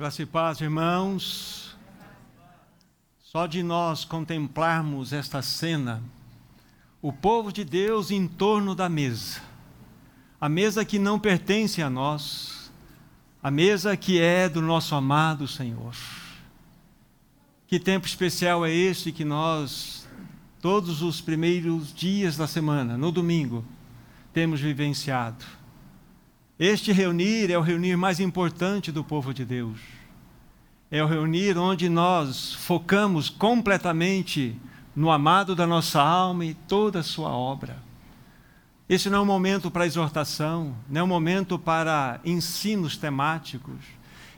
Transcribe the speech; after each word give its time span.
Graça 0.00 0.22
e 0.22 0.24
paz, 0.24 0.62
irmãos. 0.62 1.76
Só 3.22 3.46
de 3.46 3.62
nós 3.62 4.02
contemplarmos 4.02 5.12
esta 5.12 5.42
cena, 5.42 6.02
o 7.02 7.12
povo 7.12 7.52
de 7.52 7.64
Deus 7.64 8.10
em 8.10 8.26
torno 8.26 8.74
da 8.74 8.88
mesa, 8.88 9.42
a 10.40 10.48
mesa 10.48 10.86
que 10.86 10.98
não 10.98 11.18
pertence 11.18 11.82
a 11.82 11.90
nós, 11.90 12.72
a 13.42 13.50
mesa 13.50 13.94
que 13.94 14.18
é 14.18 14.48
do 14.48 14.62
nosso 14.62 14.94
amado 14.94 15.46
Senhor. 15.46 15.94
Que 17.66 17.78
tempo 17.78 18.06
especial 18.06 18.64
é 18.64 18.72
este 18.72 19.12
que 19.12 19.22
nós, 19.22 20.08
todos 20.62 21.02
os 21.02 21.20
primeiros 21.20 21.92
dias 21.92 22.38
da 22.38 22.46
semana, 22.46 22.96
no 22.96 23.12
domingo, 23.12 23.62
temos 24.32 24.62
vivenciado 24.62 25.59
este 26.62 26.92
reunir 26.92 27.50
é 27.50 27.56
o 27.56 27.62
reunir 27.62 27.96
mais 27.96 28.20
importante 28.20 28.92
do 28.92 29.02
povo 29.02 29.32
de 29.32 29.46
Deus. 29.46 29.78
É 30.90 31.02
o 31.02 31.06
reunir 31.06 31.56
onde 31.56 31.88
nós 31.88 32.52
focamos 32.52 33.30
completamente 33.30 34.60
no 34.94 35.10
amado 35.10 35.56
da 35.56 35.66
nossa 35.66 36.02
alma 36.02 36.44
e 36.44 36.52
toda 36.52 36.98
a 36.98 37.02
sua 37.02 37.30
obra. 37.30 37.78
Esse 38.86 39.08
não 39.08 39.20
é 39.20 39.22
um 39.22 39.24
momento 39.26 39.70
para 39.70 39.86
exortação, 39.86 40.76
não 40.86 41.00
é 41.00 41.04
um 41.04 41.06
momento 41.06 41.58
para 41.58 42.20
ensinos 42.26 42.94
temáticos. 42.98 43.80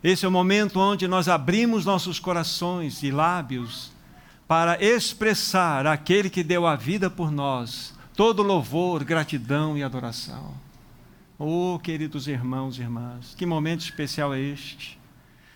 Esse 0.05 0.25
é 0.25 0.29
o 0.29 0.31
momento 0.31 0.79
onde 0.79 1.09
nós 1.09 1.27
abrimos 1.27 1.85
nossos 1.85 2.21
corações 2.21 3.03
e 3.03 3.11
lábios 3.11 3.91
para 4.47 4.81
expressar 4.81 5.89
aquele 5.89 6.31
que 6.31 6.45
deu 6.45 6.69
a 6.69 6.77
vida 6.77 7.11
por 7.11 7.33
nós, 7.33 7.93
todo 8.15 8.45
louvor, 8.45 9.03
gratidão 9.03 9.77
e 9.77 9.83
adoração. 9.83 10.55
Oh, 11.45 11.77
queridos 11.83 12.29
irmãos 12.29 12.79
e 12.79 12.83
irmãs, 12.83 13.35
que 13.37 13.45
momento 13.45 13.81
especial 13.81 14.33
é 14.33 14.39
este. 14.39 14.97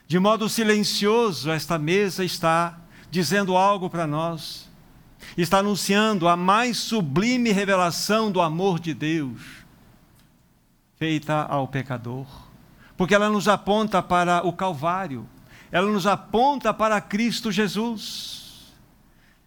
De 0.08 0.18
modo 0.18 0.48
silencioso, 0.48 1.48
esta 1.48 1.78
mesa 1.78 2.24
está 2.24 2.76
dizendo 3.08 3.56
algo 3.56 3.88
para 3.88 4.04
nós, 4.04 4.68
está 5.38 5.58
anunciando 5.58 6.26
a 6.26 6.36
mais 6.36 6.76
sublime 6.78 7.52
revelação 7.52 8.32
do 8.32 8.40
amor 8.40 8.80
de 8.80 8.92
Deus 8.92 9.40
feita 10.96 11.42
ao 11.44 11.68
pecador, 11.68 12.26
porque 12.96 13.14
ela 13.14 13.30
nos 13.30 13.46
aponta 13.46 14.02
para 14.02 14.44
o 14.44 14.52
Calvário, 14.52 15.24
ela 15.70 15.88
nos 15.88 16.04
aponta 16.04 16.74
para 16.74 17.00
Cristo 17.00 17.52
Jesus. 17.52 18.45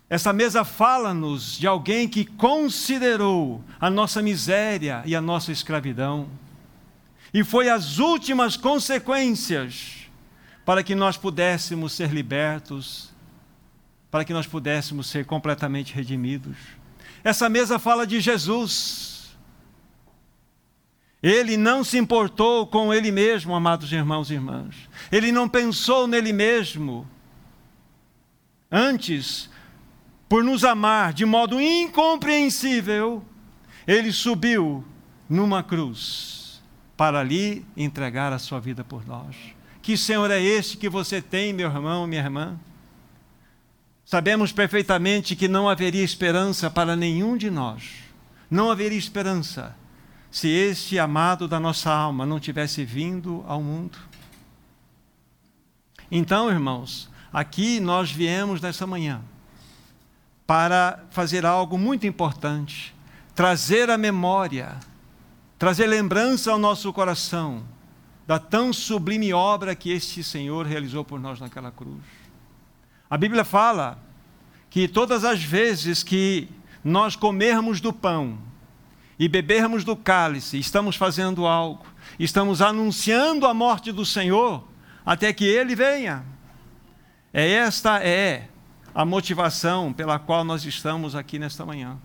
Essa 0.09 0.33
mesa 0.33 0.65
fala-nos 0.65 1.57
de 1.57 1.67
alguém 1.67 2.07
que 2.07 2.25
considerou 2.25 3.63
a 3.79 3.89
nossa 3.91 4.21
miséria 4.21 5.03
e 5.05 5.15
a 5.15 5.21
nossa 5.21 5.51
escravidão. 5.51 6.27
E 7.31 7.43
foi 7.43 7.69
as 7.69 7.99
últimas 7.99 8.57
consequências 8.57 10.09
para 10.65 10.81
que 10.81 10.95
nós 10.95 11.15
pudéssemos 11.15 11.93
ser 11.93 12.11
libertos, 12.11 13.11
para 14.09 14.25
que 14.25 14.33
nós 14.33 14.47
pudéssemos 14.47 15.07
ser 15.07 15.25
completamente 15.25 15.93
redimidos. 15.93 16.57
Essa 17.23 17.47
mesa 17.47 17.77
fala 17.77 18.07
de 18.07 18.19
Jesus. 18.19 19.37
Ele 21.21 21.55
não 21.57 21.83
se 21.83 21.97
importou 21.97 22.65
com 22.65 22.91
ele 22.91 23.11
mesmo, 23.11 23.53
amados 23.53 23.91
irmãos 23.91 24.31
e 24.31 24.35
irmãs. 24.35 24.75
Ele 25.11 25.31
não 25.31 25.47
pensou 25.47 26.07
nele 26.07 26.33
mesmo. 26.33 27.07
Antes, 28.71 29.49
por 30.29 30.43
nos 30.43 30.63
amar 30.63 31.11
de 31.11 31.25
modo 31.25 31.59
incompreensível, 31.59 33.25
ele 33.87 34.11
subiu 34.11 34.85
numa 35.27 35.63
cruz 35.63 36.61
para 36.95 37.19
ali 37.19 37.65
entregar 37.75 38.31
a 38.31 38.37
sua 38.37 38.59
vida 38.59 38.83
por 38.83 39.05
nós. 39.07 39.35
Que 39.81 39.97
Senhor 39.97 40.29
é 40.29 40.39
este 40.39 40.77
que 40.77 40.87
você 40.87 41.19
tem, 41.19 41.51
meu 41.51 41.67
irmão, 41.67 42.05
minha 42.05 42.21
irmã? 42.21 42.59
Sabemos 44.05 44.51
perfeitamente 44.51 45.35
que 45.35 45.47
não 45.47 45.67
haveria 45.67 46.03
esperança 46.03 46.69
para 46.69 46.95
nenhum 46.95 47.35
de 47.35 47.49
nós. 47.49 47.83
Não 48.51 48.69
haveria 48.69 48.97
esperança 48.97 49.75
se 50.29 50.47
este 50.47 50.99
amado 50.99 51.47
da 51.47 51.59
nossa 51.59 51.91
alma 51.91 52.23
não 52.25 52.39
tivesse 52.39 52.85
vindo 52.85 53.43
ao 53.47 53.63
mundo. 53.63 53.97
Então, 56.11 56.51
irmãos, 56.51 57.09
aqui 57.33 57.79
nós 57.79 58.11
viemos 58.11 58.61
nessa 58.61 58.85
manhã 58.85 59.21
para 60.49 61.05
fazer 61.11 61.45
algo 61.45 61.77
muito 61.77 62.07
importante: 62.07 62.95
trazer 63.35 63.87
a 63.91 63.99
memória, 63.99 64.77
trazer 65.59 65.85
lembrança 65.85 66.51
ao 66.51 66.57
nosso 66.57 66.91
coração 66.91 67.63
da 68.25 68.39
tão 68.39 68.73
sublime 68.73 69.31
obra 69.31 69.75
que 69.75 69.91
este 69.91 70.23
Senhor 70.23 70.65
realizou 70.65 71.05
por 71.05 71.19
nós 71.19 71.39
naquela 71.39 71.69
cruz. 71.69 72.01
A 73.07 73.15
Bíblia 73.15 73.45
fala 73.45 73.99
que 74.71 74.87
todas 74.87 75.23
as 75.23 75.43
vezes 75.43 76.01
que 76.01 76.49
nós 76.83 77.15
comermos 77.15 77.79
do 77.79 77.93
pão 77.93 78.39
e 79.19 79.27
bebermos 79.27 79.83
do 79.83 79.95
cálice, 79.95 80.57
estamos 80.57 80.95
fazendo 80.95 81.45
algo, 81.45 81.85
estamos 82.17 82.59
anunciando 82.59 83.45
a 83.45 83.53
morte 83.53 83.91
do 83.91 84.03
Senhor 84.03 84.67
até 85.05 85.31
que 85.31 85.45
ele 85.45 85.75
venha. 85.75 86.25
É 87.31 87.47
esta 87.47 88.03
é 88.03 88.48
a 88.93 89.05
motivação 89.05 89.93
pela 89.93 90.19
qual 90.19 90.43
nós 90.43 90.65
estamos 90.65 91.15
aqui 91.15 91.39
nesta 91.39 91.65
manhã. 91.65 91.97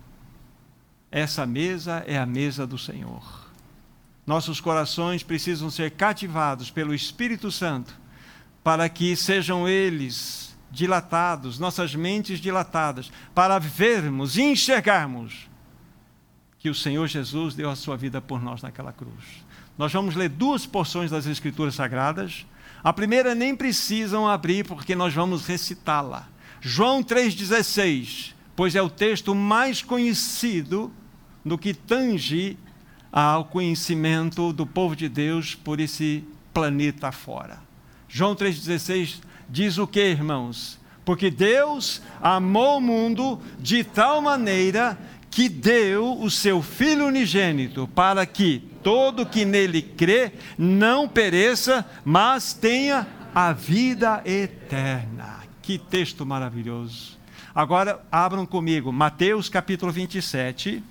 Essa 1.11 1.45
mesa 1.45 2.03
é 2.07 2.17
a 2.17 2.25
mesa 2.25 2.67
do 2.67 2.77
Senhor. 2.77 3.45
Nossos 4.25 4.59
corações 4.59 5.23
precisam 5.23 5.69
ser 5.69 5.91
cativados 5.91 6.71
pelo 6.71 6.93
Espírito 6.93 7.51
Santo 7.51 7.95
para 8.63 8.89
que 8.89 9.15
sejam 9.15 9.67
eles 9.67 10.57
dilatados, 10.71 11.59
nossas 11.59 11.93
mentes 11.93 12.39
dilatadas, 12.39 13.11
para 13.33 13.59
vermos 13.59 14.37
e 14.37 14.41
enxergarmos 14.41 15.47
que 16.57 16.69
o 16.69 16.75
Senhor 16.75 17.07
Jesus 17.07 17.53
deu 17.53 17.69
a 17.69 17.75
sua 17.75 17.95
vida 17.95 18.19
por 18.19 18.41
nós 18.41 18.63
naquela 18.63 18.91
cruz. 18.91 19.45
Nós 19.77 19.93
vamos 19.93 20.15
ler 20.15 20.29
duas 20.29 20.65
porções 20.65 21.11
das 21.11 21.27
Escrituras 21.27 21.75
Sagradas. 21.75 22.45
A 22.83 22.91
primeira 22.91 23.35
nem 23.35 23.55
precisam 23.55 24.27
abrir, 24.27 24.65
porque 24.65 24.95
nós 24.95 25.13
vamos 25.13 25.45
recitá-la. 25.45 26.27
João 26.67 27.03
3,16, 27.03 28.33
pois 28.55 28.73
é 28.73 28.81
o 28.81 28.89
texto 28.89 29.35
mais 29.35 29.83
conhecido 29.83 30.91
no 31.43 31.59
que 31.59 31.75
tange 31.75 32.57
ao 33.11 33.45
conhecimento 33.45 34.51
do 34.51 34.65
povo 34.65 34.95
de 34.95 35.07
Deus 35.07 35.53
por 35.53 35.79
esse 35.79 36.23
planeta 36.51 37.11
fora. 37.11 37.59
João 38.09 38.35
3,16 38.35 39.21
diz 39.47 39.77
o 39.77 39.85
que, 39.85 40.09
irmãos? 40.09 40.79
Porque 41.05 41.29
Deus 41.29 42.01
amou 42.19 42.79
o 42.79 42.81
mundo 42.81 43.39
de 43.59 43.83
tal 43.83 44.19
maneira 44.19 44.97
que 45.29 45.47
deu 45.47 46.19
o 46.19 46.31
seu 46.31 46.63
Filho 46.63 47.05
unigênito, 47.05 47.87
para 47.93 48.25
que 48.25 48.63
todo 48.81 49.23
que 49.23 49.45
nele 49.45 49.83
crê 49.83 50.31
não 50.57 51.07
pereça, 51.07 51.85
mas 52.03 52.53
tenha 52.53 53.05
a 53.35 53.53
vida 53.53 54.23
eterna. 54.25 55.44
Que 55.65 55.79
texto 55.79 56.23
maravilhoso. 56.27 57.17
Agora 57.55 57.99
abram 58.11 58.45
comigo 58.45 58.93
Mateus 58.93 59.49
capítulo 59.49 59.91
27. 59.91 60.83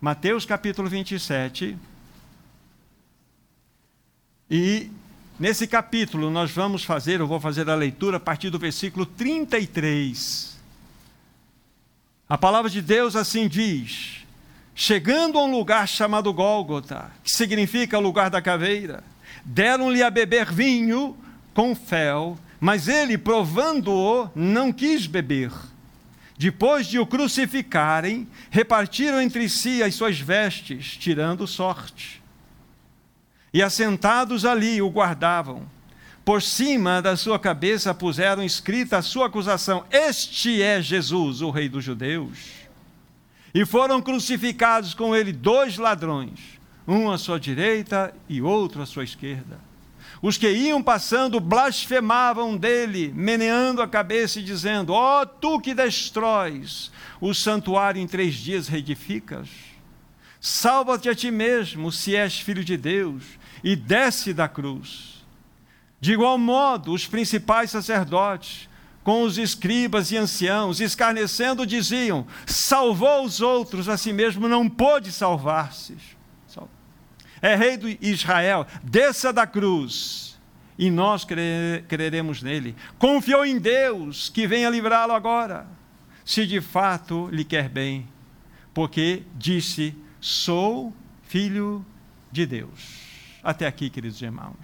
Mateus 0.00 0.46
capítulo 0.46 0.88
27. 0.88 1.76
E 4.50 4.90
nesse 5.38 5.66
capítulo 5.66 6.30
nós 6.30 6.50
vamos 6.50 6.84
fazer, 6.84 7.20
eu 7.20 7.26
vou 7.26 7.38
fazer 7.38 7.68
a 7.68 7.74
leitura 7.74 8.16
a 8.16 8.20
partir 8.20 8.48
do 8.48 8.58
versículo 8.58 9.04
33. 9.04 10.58
A 12.26 12.38
palavra 12.38 12.70
de 12.70 12.80
Deus 12.80 13.14
assim 13.14 13.46
diz: 13.46 14.24
Chegando 14.74 15.38
a 15.38 15.44
um 15.44 15.50
lugar 15.50 15.86
chamado 15.86 16.32
Gólgota, 16.32 17.12
que 17.22 17.30
significa 17.30 17.98
lugar 17.98 18.30
da 18.30 18.40
caveira, 18.40 19.04
deram-lhe 19.44 20.02
a 20.02 20.08
beber 20.08 20.50
vinho 20.50 21.14
com 21.52 21.74
fel 21.74 22.38
mas 22.62 22.86
ele, 22.86 23.18
provando-o, 23.18 24.30
não 24.36 24.72
quis 24.72 25.08
beber. 25.08 25.50
Depois 26.38 26.86
de 26.86 26.96
o 26.96 27.04
crucificarem, 27.04 28.28
repartiram 28.52 29.20
entre 29.20 29.48
si 29.48 29.82
as 29.82 29.96
suas 29.96 30.20
vestes, 30.20 30.96
tirando 30.96 31.44
sorte. 31.44 32.22
E 33.52 33.60
assentados 33.60 34.44
ali 34.44 34.80
o 34.80 34.88
guardavam. 34.88 35.68
Por 36.24 36.40
cima 36.40 37.02
da 37.02 37.16
sua 37.16 37.36
cabeça 37.36 37.92
puseram 37.92 38.44
escrita 38.44 38.98
a 38.98 39.02
sua 39.02 39.26
acusação: 39.26 39.84
Este 39.90 40.62
é 40.62 40.80
Jesus, 40.80 41.42
o 41.42 41.50
Rei 41.50 41.68
dos 41.68 41.82
Judeus. 41.82 42.38
E 43.52 43.66
foram 43.66 44.00
crucificados 44.00 44.94
com 44.94 45.16
ele 45.16 45.32
dois 45.32 45.78
ladrões, 45.78 46.38
um 46.86 47.10
à 47.10 47.18
sua 47.18 47.40
direita 47.40 48.14
e 48.28 48.40
outro 48.40 48.80
à 48.80 48.86
sua 48.86 49.02
esquerda. 49.02 49.71
Os 50.22 50.38
que 50.38 50.48
iam 50.48 50.80
passando 50.80 51.40
blasfemavam 51.40 52.56
dele, 52.56 53.12
meneando 53.12 53.82
a 53.82 53.88
cabeça 53.88 54.38
e 54.38 54.42
dizendo: 54.42 54.92
Ó 54.92 55.22
oh, 55.22 55.26
tu 55.26 55.60
que 55.60 55.74
destróis 55.74 56.92
o 57.20 57.34
santuário 57.34 58.00
em 58.00 58.06
três 58.06 58.36
dias 58.36 58.68
reedificas, 58.68 59.48
salva-te 60.40 61.08
a 61.08 61.14
ti 61.14 61.32
mesmo, 61.32 61.90
se 61.90 62.14
és 62.14 62.38
filho 62.38 62.64
de 62.64 62.76
Deus, 62.76 63.24
e 63.64 63.74
desce 63.74 64.32
da 64.32 64.46
cruz. 64.46 65.24
De 66.00 66.12
igual 66.12 66.38
modo, 66.38 66.92
os 66.92 67.04
principais 67.04 67.72
sacerdotes, 67.72 68.68
com 69.02 69.24
os 69.24 69.38
escribas 69.38 70.12
e 70.12 70.16
anciãos, 70.16 70.80
escarnecendo, 70.80 71.66
diziam: 71.66 72.24
salvou 72.46 73.24
os 73.24 73.40
outros, 73.40 73.88
a 73.88 73.96
si 73.96 74.12
mesmo 74.12 74.46
não 74.46 74.68
pôde 74.68 75.10
salvar-se. 75.10 75.96
É 77.42 77.56
rei 77.56 77.76
de 77.76 77.98
Israel, 78.00 78.66
desça 78.82 79.32
da 79.32 79.46
cruz, 79.46 80.40
e 80.78 80.90
nós 80.90 81.26
creremos 81.88 82.40
nele. 82.40 82.74
Confiou 82.98 83.44
em 83.44 83.58
Deus, 83.58 84.28
que 84.28 84.46
venha 84.46 84.70
livrá-lo 84.70 85.12
agora, 85.12 85.66
se 86.24 86.46
de 86.46 86.60
fato 86.60 87.28
lhe 87.32 87.44
quer 87.44 87.68
bem, 87.68 88.08
porque 88.72 89.24
disse: 89.34 89.94
sou 90.20 90.94
filho 91.24 91.84
de 92.30 92.46
Deus. 92.46 93.02
Até 93.42 93.66
aqui, 93.66 93.90
queridos 93.90 94.22
irmãos. 94.22 94.56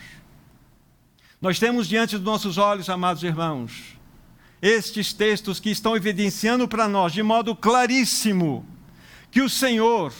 Nós 1.40 1.58
temos 1.58 1.88
diante 1.88 2.16
dos 2.16 2.24
nossos 2.24 2.58
olhos, 2.58 2.88
amados 2.88 3.22
irmãos, 3.22 3.96
estes 4.60 5.12
textos 5.12 5.60
que 5.60 5.70
estão 5.70 5.96
evidenciando 5.96 6.66
para 6.66 6.88
nós 6.88 7.12
de 7.12 7.22
modo 7.22 7.54
claríssimo 7.54 8.66
que 9.30 9.40
o 9.40 9.48
Senhor, 9.48 10.12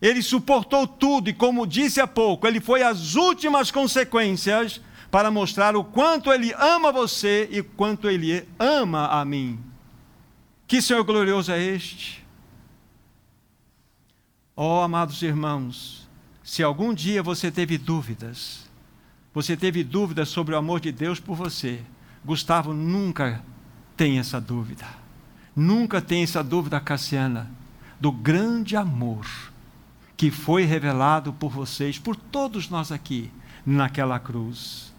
ele 0.00 0.22
suportou 0.22 0.86
tudo 0.86 1.30
e, 1.30 1.32
como 1.32 1.66
disse 1.66 2.00
há 2.00 2.06
pouco, 2.06 2.46
ele 2.46 2.60
foi 2.60 2.82
às 2.82 3.14
últimas 3.14 3.70
consequências 3.70 4.80
para 5.10 5.30
mostrar 5.30 5.76
o 5.76 5.84
quanto 5.84 6.32
ele 6.32 6.52
ama 6.54 6.92
você 6.92 7.48
e 7.50 7.62
quanto 7.62 8.08
ele 8.08 8.46
ama 8.58 9.08
a 9.08 9.24
mim. 9.24 9.58
Que 10.66 10.82
Senhor 10.82 11.02
glorioso 11.04 11.52
é 11.52 11.62
este? 11.62 12.24
Oh, 14.54 14.80
amados 14.80 15.22
irmãos, 15.22 16.08
se 16.42 16.62
algum 16.62 16.92
dia 16.92 17.22
você 17.22 17.50
teve 17.50 17.78
dúvidas, 17.78 18.68
você 19.32 19.56
teve 19.56 19.84
dúvidas 19.84 20.28
sobre 20.28 20.54
o 20.54 20.58
amor 20.58 20.80
de 20.80 20.90
Deus 20.90 21.20
por 21.20 21.36
você, 21.36 21.80
Gustavo 22.24 22.72
nunca 22.72 23.42
tem 23.96 24.18
essa 24.18 24.40
dúvida. 24.40 24.86
Nunca 25.54 26.02
tem 26.02 26.22
essa 26.22 26.42
dúvida, 26.42 26.80
Cassiana, 26.80 27.50
do 27.98 28.12
grande 28.12 28.76
amor 28.76 29.26
que 30.16 30.30
foi 30.30 30.64
revelado 30.64 31.32
por 31.32 31.50
vocês, 31.50 31.98
por 31.98 32.16
todos 32.16 32.68
nós 32.68 32.90
aqui, 32.90 33.30
naquela 33.64 34.18
cruz. 34.18 34.94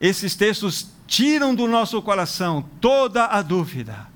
Esses 0.00 0.34
textos 0.34 0.90
tiram 1.06 1.54
do 1.54 1.68
nosso 1.68 2.00
coração 2.02 2.68
toda 2.80 3.26
a 3.26 3.42
dúvida. 3.42 4.08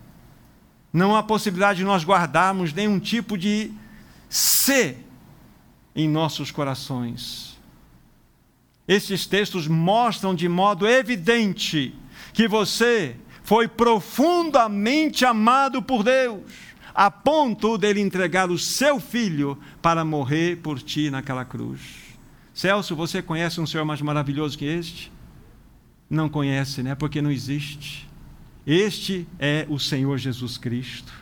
Não 0.92 1.14
há 1.14 1.22
possibilidade 1.22 1.78
de 1.78 1.84
nós 1.84 2.04
guardarmos 2.04 2.72
nenhum 2.72 2.98
tipo 2.98 3.38
de 3.38 3.70
ser 4.28 5.06
em 5.94 6.08
nossos 6.08 6.50
corações. 6.50 7.58
Esses 8.86 9.26
textos 9.26 9.68
mostram 9.68 10.34
de 10.34 10.48
modo 10.48 10.86
evidente 10.86 11.94
que 12.32 12.48
você 12.48 13.16
foi 13.42 13.68
profundamente 13.68 15.24
amado 15.24 15.82
por 15.82 16.02
Deus, 16.02 16.42
a 16.98 17.12
ponto 17.12 17.78
dele 17.78 18.00
entregar 18.00 18.50
o 18.50 18.58
seu 18.58 18.98
filho 18.98 19.56
para 19.80 20.04
morrer 20.04 20.56
por 20.56 20.82
ti 20.82 21.10
naquela 21.10 21.44
cruz. 21.44 21.80
Celso, 22.52 22.96
você 22.96 23.22
conhece 23.22 23.60
um 23.60 23.66
Senhor 23.68 23.84
mais 23.84 24.02
maravilhoso 24.02 24.58
que 24.58 24.64
este? 24.64 25.12
Não 26.10 26.28
conhece, 26.28 26.82
né? 26.82 26.96
Porque 26.96 27.22
não 27.22 27.30
existe. 27.30 28.10
Este 28.66 29.28
é 29.38 29.64
o 29.68 29.78
Senhor 29.78 30.18
Jesus 30.18 30.58
Cristo. 30.58 31.12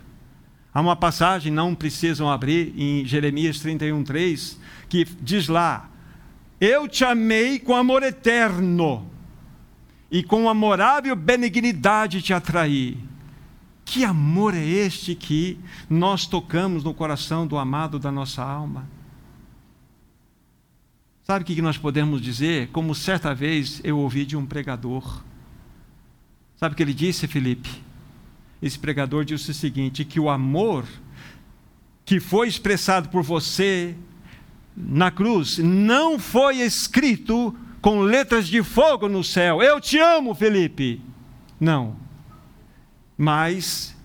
Há 0.73 0.81
uma 0.81 0.97
passagem, 0.97 1.53
não 1.53 1.75
precisam 1.75 2.31
abrir, 2.31 2.73
em 2.75 3.05
Jeremias 3.05 3.59
31,3, 3.59 4.57
que 4.89 5.05
diz 5.21 5.47
lá: 5.47 5.91
Eu 6.59 6.89
te 6.89 7.05
amei 7.05 7.59
com 7.59 7.77
amor 7.77 8.03
eterno 8.03 9.07
e 10.11 10.23
com 10.23 10.49
amorável 10.49 11.15
benignidade 11.15 12.23
te 12.23 12.33
atrair. 12.33 12.97
Que 13.87 14.05
amor 14.05 14.53
é 14.53 14.65
este 14.65 15.15
que 15.15 15.59
nós 15.89 16.27
tocamos 16.27 16.83
no 16.83 16.93
coração 16.93 17.47
do 17.47 17.57
amado 17.57 18.01
da 18.01 18.11
nossa 18.11 18.43
alma? 18.43 18.85
Sabe 21.23 21.45
o 21.45 21.47
que 21.47 21.63
nós 21.63 21.79
podemos 21.79 22.21
dizer? 22.21 22.69
Como 22.73 22.97
certa 22.97 23.33
vez 23.33 23.81
eu 23.85 23.97
ouvi 23.99 24.27
de 24.27 24.37
um 24.37 24.45
pregador. 24.45 25.23
Sabe 26.57 26.75
o 26.75 26.77
que 26.77 26.83
ele 26.83 26.93
disse, 26.93 27.29
Felipe? 27.29 27.71
Esse 28.61 28.77
pregador 28.77 29.25
disse 29.25 29.53
o 29.53 29.55
seguinte: 29.55 30.05
que 30.05 30.19
o 30.19 30.29
amor 30.29 30.85
que 32.05 32.19
foi 32.19 32.49
expressado 32.49 33.09
por 33.09 33.23
você 33.23 33.95
na 34.77 35.13
cruz 35.13 35.59
não 35.59 36.19
foi 36.19 36.57
escrito 36.57 37.57
com 37.81 38.01
letras 38.01 38.49
de 38.49 38.65
fogo 38.65 39.09
no 39.09 39.23
céu. 39.23 39.63
Eu 39.63 39.81
te 39.81 39.97
amo, 39.99 40.35
Felipe. 40.35 41.01
Não. 41.61 42.06
Mas 43.17 43.97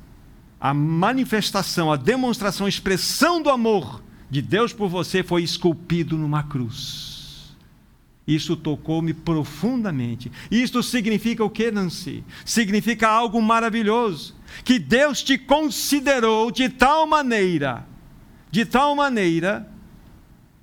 a 0.60 0.74
manifestação, 0.74 1.92
a 1.92 1.96
demonstração, 1.96 2.66
a 2.66 2.70
expressão 2.70 3.42
do 3.42 3.50
amor 3.50 4.02
de 4.30 4.42
Deus 4.42 4.72
por 4.72 4.88
você 4.88 5.24
foi 5.24 5.44
esculpido 5.44 6.18
numa 6.18 6.44
cruz. 6.44 7.12
Isso 8.28 8.56
tocou-me 8.56 9.14
profundamente. 9.14 10.32
Isto 10.50 10.82
significa 10.84 11.44
o 11.44 11.50
que, 11.50 11.72
Nancy? 11.72 12.24
Significa 12.46 13.10
algo 13.10 13.42
maravilhoso. 13.42 14.36
Que 14.64 14.78
Deus 14.78 15.24
te 15.24 15.38
considerou 15.38 16.52
de 16.52 16.70
tal 16.70 17.08
maneira, 17.08 17.86
de 18.52 18.66
tal 18.66 18.96
maneira, 18.96 19.68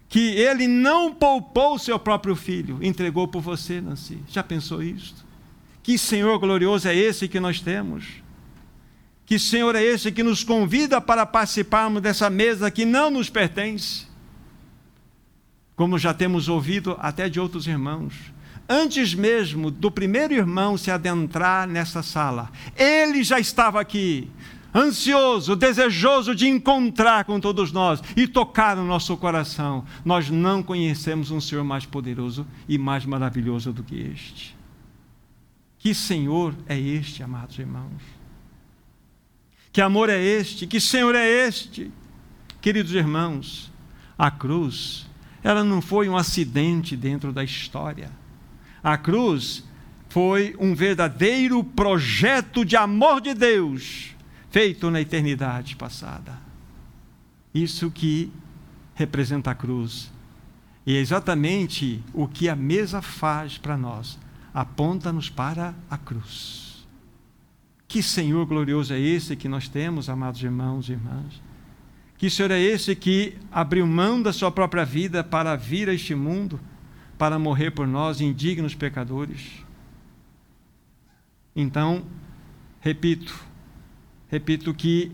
que 0.08 0.30
ele 0.30 0.66
não 0.66 1.12
poupou 1.12 1.74
o 1.74 1.78
seu 1.78 1.98
próprio 1.98 2.34
filho, 2.34 2.78
entregou 2.80 3.28
por 3.28 3.42
você, 3.42 3.80
Nancy. 3.80 4.18
Já 4.28 4.42
pensou 4.42 4.82
isto? 4.82 5.26
Que 5.82 5.98
Senhor 5.98 6.38
glorioso 6.38 6.88
é 6.88 6.96
esse 6.96 7.28
que 7.28 7.40
nós 7.40 7.60
temos? 7.60 8.22
Que 9.28 9.38
Senhor 9.38 9.76
é 9.76 9.84
esse 9.84 10.10
que 10.10 10.22
nos 10.22 10.42
convida 10.42 11.02
para 11.02 11.26
participarmos 11.26 12.00
dessa 12.00 12.30
mesa 12.30 12.70
que 12.70 12.86
não 12.86 13.10
nos 13.10 13.28
pertence? 13.28 14.06
Como 15.76 15.98
já 15.98 16.14
temos 16.14 16.48
ouvido 16.48 16.96
até 16.98 17.28
de 17.28 17.38
outros 17.38 17.66
irmãos. 17.66 18.14
Antes 18.66 19.12
mesmo 19.12 19.70
do 19.70 19.90
primeiro 19.90 20.32
irmão 20.32 20.78
se 20.78 20.90
adentrar 20.90 21.69
nessa 21.69 22.02
sala, 22.02 22.50
ele 22.75 23.22
já 23.22 23.38
estava 23.38 23.78
aqui, 23.78 24.30
ansioso, 24.75 25.54
desejoso 25.54 26.34
de 26.34 26.48
encontrar 26.48 27.26
com 27.26 27.38
todos 27.38 27.70
nós 27.70 28.02
e 28.16 28.26
tocar 28.26 28.76
no 28.76 28.86
nosso 28.86 29.14
coração. 29.14 29.84
Nós 30.06 30.30
não 30.30 30.62
conhecemos 30.62 31.30
um 31.30 31.38
Senhor 31.38 31.64
mais 31.64 31.84
poderoso 31.84 32.46
e 32.66 32.78
mais 32.78 33.04
maravilhoso 33.04 33.75
do 33.75 33.82
que 33.82 34.10
este. 34.10 34.56
Que 35.78 35.94
Senhor 35.94 36.54
é 36.66 36.80
este, 36.80 37.23
amados 37.23 37.58
irmãos? 37.58 38.17
Que 39.72 39.80
amor 39.80 40.08
é 40.08 40.20
este? 40.20 40.66
Que 40.66 40.80
Senhor 40.80 41.14
é 41.14 41.26
este? 41.46 41.90
Queridos 42.60 42.92
irmãos, 42.92 43.70
a 44.18 44.30
cruz, 44.30 45.06
ela 45.42 45.62
não 45.62 45.80
foi 45.80 46.08
um 46.08 46.16
acidente 46.16 46.96
dentro 46.96 47.32
da 47.32 47.44
história. 47.44 48.10
A 48.82 48.96
cruz 48.96 49.64
foi 50.08 50.56
um 50.58 50.75
verdadeiro 50.75 51.62
projeto 51.62 52.64
de 52.64 52.76
amor 52.76 53.20
de 53.20 53.34
Deus 53.34 54.16
feito 54.50 54.90
na 54.90 55.00
eternidade 55.00 55.76
passada. 55.76 56.38
Isso 57.54 57.90
que 57.90 58.32
representa 58.94 59.50
a 59.50 59.54
cruz. 59.54 60.10
E 60.87 60.96
é 60.96 61.00
exatamente 61.00 62.02
o 62.14 62.26
que 62.26 62.48
a 62.48 62.56
mesa 62.56 63.02
faz 63.02 63.58
para 63.58 63.76
nós, 63.76 64.18
aponta-nos 64.52 65.28
para 65.28 65.75
a 65.90 65.98
cruz. 65.98 66.67
Que 67.88 68.02
Senhor 68.02 68.47
glorioso 68.47 68.92
é 68.92 69.00
esse 69.00 69.35
que 69.35 69.49
nós 69.49 69.66
temos, 69.66 70.09
amados 70.09 70.42
irmãos 70.42 70.88
e 70.88 70.92
irmãs? 70.92 71.42
Que 72.16 72.30
Senhor 72.30 72.50
é 72.50 72.61
esse 72.61 72.95
que 72.95 73.37
abriu 73.50 73.87
mão 73.87 74.23
da 74.23 74.33
sua 74.33 74.52
própria 74.52 74.85
vida 74.85 75.25
para 75.25 75.57
vir 75.57 75.88
a 75.88 75.95
este 75.95 76.14
mundo, 76.14 76.61
para 77.16 77.38
morrer 77.38 77.71
por 77.71 77.87
nós, 77.87 78.21
indignos 78.21 78.75
pecadores? 78.75 79.64
Então, 81.57 82.04
repito, 82.80 83.49
Repito 84.30 84.75
que 84.75 85.11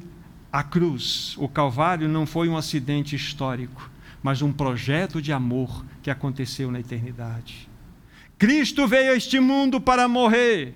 a 0.52 0.62
cruz, 0.62 1.36
o 1.38 1.48
Calvário, 1.48 2.08
não 2.08 2.26
foi 2.26 2.48
um 2.48 2.56
acidente 2.56 3.14
histórico, 3.14 3.90
mas 4.22 4.42
um 4.42 4.52
projeto 4.52 5.22
de 5.22 5.32
amor 5.32 5.84
que 6.02 6.10
aconteceu 6.10 6.70
na 6.70 6.80
eternidade. 6.80 7.68
Cristo 8.36 8.86
veio 8.88 9.12
a 9.12 9.16
este 9.16 9.38
mundo 9.38 9.80
para 9.80 10.08
morrer. 10.08 10.74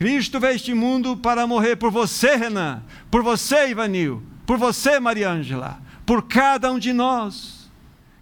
Cristo 0.00 0.40
veio 0.40 0.54
este 0.54 0.72
mundo 0.72 1.14
para 1.14 1.46
morrer 1.46 1.76
por 1.76 1.90
você, 1.90 2.34
Renan, 2.34 2.82
por 3.10 3.22
você, 3.22 3.68
Ivanil, 3.68 4.22
por 4.46 4.56
você, 4.56 4.98
Maria 4.98 5.30
Ângela, 5.30 5.78
por 6.06 6.22
cada 6.22 6.72
um 6.72 6.78
de 6.78 6.90
nós. 6.90 7.70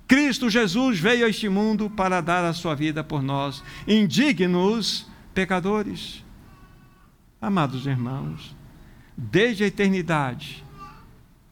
Cristo 0.09 0.51
Jesus 0.51 0.99
veio 0.99 1.25
a 1.25 1.29
este 1.29 1.49
mundo 1.49 1.89
para 1.89 2.21
dar 2.21 2.45
a 2.45 2.53
sua 2.53 2.75
vida 2.75 3.05
por 3.05 3.23
nós, 3.23 3.63
indignos 3.87 5.07
pecadores. 5.33 6.25
Amados 7.41 7.87
irmãos, 7.87 8.57
desde 9.17 9.63
a 9.63 9.69
eternidade, 9.69 10.65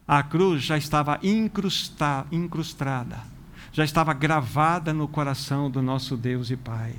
a 0.09 0.25
cruz 0.25 0.65
já 0.65 0.77
estava 0.77 1.21
incrustada, 1.23 3.21
já 3.71 3.85
estava 3.85 4.13
gravada 4.13 4.93
no 4.93 5.07
coração 5.07 5.71
do 5.71 5.81
nosso 5.81 6.17
Deus 6.17 6.51
e 6.51 6.57
Pai. 6.57 6.97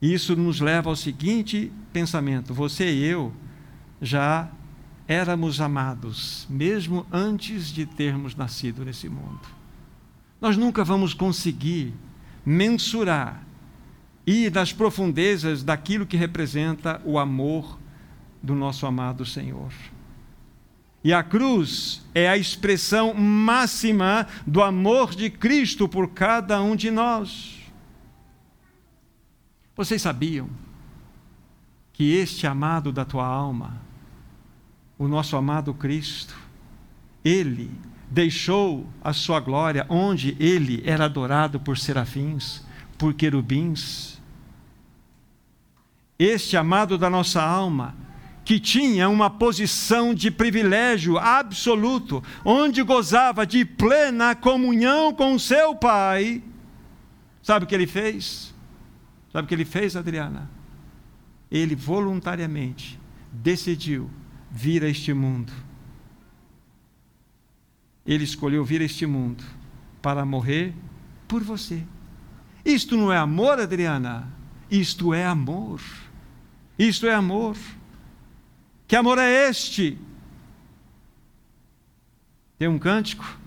Isso 0.00 0.36
nos 0.36 0.60
leva 0.60 0.90
ao 0.90 0.96
seguinte 0.96 1.72
pensamento: 1.92 2.54
você 2.54 2.92
e 2.92 3.04
eu 3.04 3.32
já 4.00 4.48
éramos 5.06 5.60
amados, 5.60 6.46
mesmo 6.48 7.06
antes 7.10 7.72
de 7.72 7.86
termos 7.86 8.36
nascido 8.36 8.84
nesse 8.84 9.08
mundo. 9.08 9.40
Nós 10.40 10.56
nunca 10.56 10.84
vamos 10.84 11.14
conseguir 11.14 11.92
mensurar 12.44 13.42
e 14.26 14.50
nas 14.50 14.72
profundezas 14.72 15.62
daquilo 15.62 16.06
que 16.06 16.16
representa 16.16 17.00
o 17.04 17.18
amor 17.18 17.78
do 18.42 18.54
nosso 18.54 18.86
amado 18.86 19.24
Senhor. 19.24 19.72
E 21.02 21.12
a 21.12 21.22
cruz 21.22 22.02
é 22.14 22.28
a 22.28 22.36
expressão 22.36 23.14
máxima 23.14 24.26
do 24.46 24.62
amor 24.62 25.14
de 25.14 25.30
Cristo 25.30 25.88
por 25.88 26.10
cada 26.10 26.60
um 26.60 26.76
de 26.76 26.90
nós. 26.90 27.57
Vocês 29.78 30.02
sabiam 30.02 30.50
que 31.92 32.12
este 32.12 32.48
amado 32.48 32.90
da 32.90 33.04
tua 33.04 33.24
alma, 33.24 33.80
o 34.98 35.06
nosso 35.06 35.36
amado 35.36 35.72
Cristo, 35.72 36.36
ele 37.24 37.70
deixou 38.10 38.88
a 39.00 39.12
sua 39.12 39.38
glória 39.38 39.86
onde 39.88 40.36
ele 40.40 40.82
era 40.84 41.04
adorado 41.04 41.60
por 41.60 41.78
serafins, 41.78 42.64
por 42.98 43.14
querubins, 43.14 44.20
este 46.18 46.56
amado 46.56 46.98
da 46.98 47.08
nossa 47.08 47.40
alma, 47.40 47.94
que 48.44 48.58
tinha 48.58 49.08
uma 49.08 49.30
posição 49.30 50.12
de 50.12 50.28
privilégio 50.28 51.16
absoluto, 51.18 52.20
onde 52.44 52.82
gozava 52.82 53.46
de 53.46 53.64
plena 53.64 54.34
comunhão 54.34 55.14
com 55.14 55.38
seu 55.38 55.76
Pai, 55.76 56.42
sabe 57.40 57.64
o 57.64 57.68
que 57.68 57.76
ele 57.76 57.86
fez? 57.86 58.57
Sabe 59.32 59.44
o 59.44 59.48
que 59.48 59.54
ele 59.54 59.64
fez, 59.64 59.96
Adriana? 59.96 60.50
Ele 61.50 61.74
voluntariamente 61.74 62.98
decidiu 63.32 64.10
vir 64.50 64.82
a 64.82 64.88
este 64.88 65.12
mundo. 65.12 65.52
Ele 68.06 68.24
escolheu 68.24 68.64
vir 68.64 68.80
a 68.80 68.84
este 68.84 69.06
mundo 69.06 69.44
para 70.00 70.24
morrer 70.24 70.74
por 71.26 71.42
você. 71.42 71.82
Isto 72.64 72.96
não 72.96 73.12
é 73.12 73.18
amor, 73.18 73.60
Adriana? 73.60 74.32
Isto 74.70 75.12
é 75.12 75.24
amor. 75.24 75.80
Isto 76.78 77.06
é 77.06 77.14
amor. 77.14 77.56
Que 78.86 78.96
amor 78.96 79.18
é 79.18 79.48
este? 79.48 79.98
Tem 82.58 82.66
um 82.66 82.78
cântico, 82.78 83.38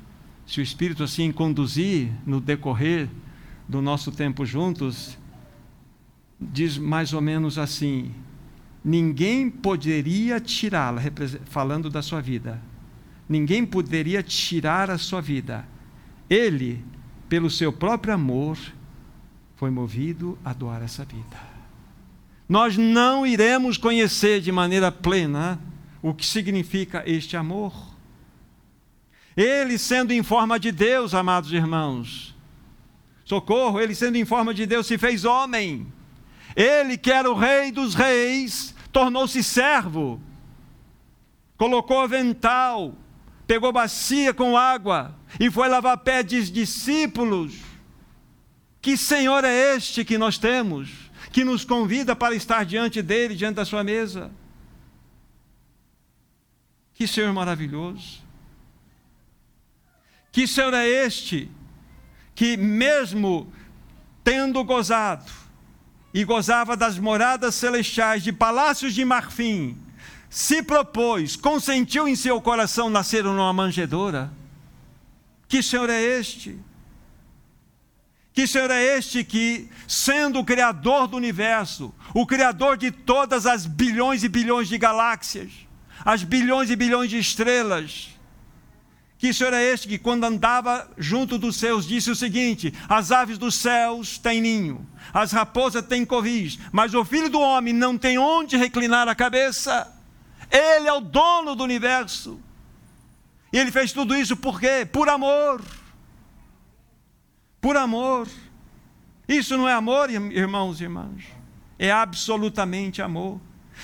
se 0.46 0.60
o 0.60 0.64
Espírito 0.64 1.04
assim 1.04 1.32
conduzir 1.32 2.12
no 2.26 2.40
decorrer 2.40 3.10
do 3.68 3.82
nosso 3.82 4.12
tempo 4.12 4.46
juntos, 4.46 5.18
diz 6.42 6.78
mais 6.78 7.14
ou 7.14 7.22
menos 7.22 7.58
assim: 7.58 8.12
ninguém 8.84 9.50
poderia 9.50 10.40
tirá-la, 10.40 11.02
falando 11.46 11.90
da 11.90 12.02
sua 12.02 12.22
vida, 12.22 12.62
ninguém 13.30 13.66
poderia 13.66 14.24
tirar 14.24 14.90
a 14.90 14.98
sua 14.98 15.22
vida. 15.22 15.66
Ele, 16.30 16.84
pelo 17.30 17.50
seu 17.50 17.72
próprio 17.72 18.14
amor, 18.14 18.58
foi 19.56 19.70
movido 19.70 20.38
a 20.44 20.54
doar 20.54 20.82
essa 20.82 21.06
vida 21.06 21.52
nós 22.52 22.76
não 22.76 23.26
iremos 23.26 23.78
conhecer 23.78 24.42
de 24.42 24.52
maneira 24.52 24.92
plena 24.92 25.58
o 26.02 26.14
que 26.14 26.26
significa 26.26 27.02
este 27.06 27.38
amor. 27.38 27.74
Ele 29.38 29.78
sendo 29.78 30.12
em 30.12 30.22
forma 30.22 30.60
de 30.60 30.70
Deus, 30.70 31.14
amados 31.14 31.54
irmãos, 31.54 32.36
socorro, 33.24 33.80
ele 33.80 33.96
sendo 33.96 34.18
em 34.18 34.26
forma 34.26 34.54
de 34.54 34.66
Deus 34.66 34.86
se 34.86 34.98
fez 34.98 35.24
homem. 35.24 35.88
Ele 36.56 36.98
que 36.98 37.12
era 37.12 37.30
o 37.30 37.36
rei 37.36 37.72
dos 37.72 37.96
reis, 37.96 38.76
tornou-se 38.92 39.44
servo, 39.44 40.22
colocou 41.58 42.00
avental, 42.02 42.96
pegou 43.48 43.72
bacia 43.72 44.34
com 44.34 44.58
água 44.58 45.16
e 45.40 45.50
foi 45.50 45.68
lavar 45.68 45.98
pés 45.98 46.26
de 46.26 46.52
discípulos. 46.52 47.54
Que 48.82 48.98
Senhor 48.98 49.44
é 49.44 49.76
este 49.76 50.04
que 50.04 50.18
nós 50.18 50.38
temos? 50.38 51.12
que 51.32 51.46
nos 51.46 51.64
convida 51.64 52.16
para 52.16 52.36
estar 52.36 52.66
diante 52.66 53.02
dele, 53.02 53.36
diante 53.36 53.56
da 53.56 53.66
sua 53.66 53.84
mesa. 53.84 54.30
Que 56.94 57.08
Senhor 57.08 57.34
maravilhoso. 57.34 58.22
Que 60.32 60.46
Senhor 60.46 60.74
é 60.74 60.86
este 60.86 61.50
que, 62.36 62.58
mesmo 62.58 63.52
tendo 64.24 64.64
gozado, 64.64 65.32
e 66.14 66.24
gozava 66.24 66.76
das 66.76 66.98
moradas 66.98 67.56
celestiais, 67.56 68.24
de 68.24 68.32
palácios 68.32 68.94
de 68.94 69.06
marfim, 69.06 69.78
se 70.30 70.64
propôs, 70.64 71.36
consentiu 71.36 72.08
em 72.08 72.16
seu 72.16 72.42
coração 72.42 72.90
nascer 72.90 73.24
numa 73.24 73.52
manjedoura. 73.52 74.32
Que 75.48 75.62
Senhor 75.62 75.90
é 75.90 76.02
este? 76.02 76.58
Que 78.34 78.48
Senhor 78.48 78.72
é 78.72 78.98
este 78.98 79.26
que, 79.26 79.70
sendo 79.88 80.40
o 80.40 80.46
Criador 80.46 81.08
do 81.08 81.18
universo, 81.18 81.94
o 82.14 82.26
Criador 82.26 82.78
de 82.78 82.92
todas 82.92 83.46
as 83.46 83.66
bilhões 83.66 84.24
e 84.24 84.30
bilhões 84.30 84.70
de 84.70 84.78
galáxias, 84.78 85.52
as 86.06 86.24
bilhões 86.24 86.70
e 86.70 86.76
bilhões 86.78 87.10
de 87.10 87.18
estrelas, 87.18 88.11
que 89.22 89.34
Senhor 89.34 89.54
é 89.54 89.64
este 89.64 89.88
que, 89.88 89.98
quando 89.98 90.26
andava 90.26 90.90
junto 90.98 91.38
dos 91.38 91.56
seus, 91.56 91.88
disse 91.88 92.12
o 92.12 92.16
seguinte: 92.16 92.74
As 92.90 93.10
aves 93.10 93.38
dos 93.38 93.56
céus 93.56 94.18
têm 94.18 94.42
ninho, 94.42 94.86
as 95.14 95.32
raposas 95.32 95.86
têm 95.86 96.04
covis, 96.04 96.60
mas 96.74 96.94
o 96.94 97.06
filho 97.06 97.30
do 97.30 97.40
homem 97.40 97.74
não 97.74 97.98
tem 97.98 98.18
onde 98.18 98.58
reclinar 98.58 99.08
a 99.08 99.16
cabeça. 99.16 99.90
Ele 100.52 100.90
é 100.90 100.94
o 100.94 101.00
dono 101.00 101.56
do 101.56 101.64
universo. 101.64 102.38
E 103.54 103.58
ele 103.58 103.72
fez 103.72 103.94
tudo 103.94 104.14
isso 104.14 104.36
por 104.36 104.60
quê? 104.60 104.86
Por 104.92 105.08
amor 105.08 105.62
por 107.62 107.78
amor. 107.78 108.28
Isso 109.28 109.56
não 109.56 109.70
é 109.70 109.74
amor, 109.74 110.10
irmãos 110.10 110.82
e 110.82 110.84
irmãs. 110.84 111.24
É 111.78 111.92
absolutamente 111.92 113.02
amor. 113.02 113.40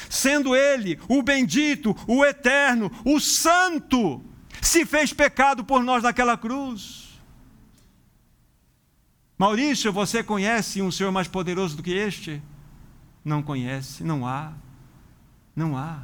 Sendo 0.10 0.56
Ele 0.56 1.00
o 1.08 1.22
bendito, 1.22 1.96
o 2.08 2.26
eterno, 2.26 2.92
o 3.06 3.20
santo, 3.20 4.22
se 4.68 4.86
fez 4.86 5.14
pecado 5.14 5.64
por 5.64 5.84
nós 5.84 6.04
naquela 6.04 6.38
cruz. 6.38 7.08
Maurício, 9.38 9.94
você 9.94 10.24
conhece 10.24 10.82
um 10.82 10.92
Senhor 10.92 11.12
mais 11.12 11.28
poderoso 11.28 11.78
do 11.78 11.84
que 11.84 11.94
este? 11.94 12.42
Não 13.24 13.42
conhece, 13.42 14.04
não 14.04 14.28
há. 14.28 14.54
Não 15.56 15.78
há. 15.78 16.04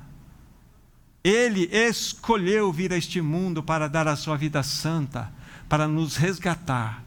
Ele 1.23 1.65
escolheu 1.71 2.71
vir 2.71 2.93
a 2.93 2.97
este 2.97 3.21
mundo 3.21 3.63
para 3.63 3.87
dar 3.87 4.07
a 4.07 4.15
sua 4.15 4.37
vida 4.37 4.61
santa, 4.61 5.33
para 5.67 5.87
nos 5.87 6.15
resgatar 6.15 7.03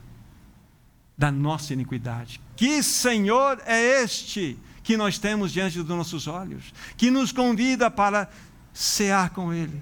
da 1.17 1.31
nossa 1.31 1.73
iniquidade. 1.73 2.41
Que 2.55 2.83
Senhor 2.83 3.61
é 3.65 4.03
este 4.03 4.57
que 4.83 4.97
nós 4.97 5.17
temos 5.17 5.51
diante 5.51 5.77
dos 5.81 5.97
nossos 5.97 6.27
olhos, 6.27 6.73
que 6.95 7.09
nos 7.11 7.31
convida 7.31 7.89
para 7.89 8.29
cear 8.73 9.31
com 9.31 9.53
Ele? 9.53 9.81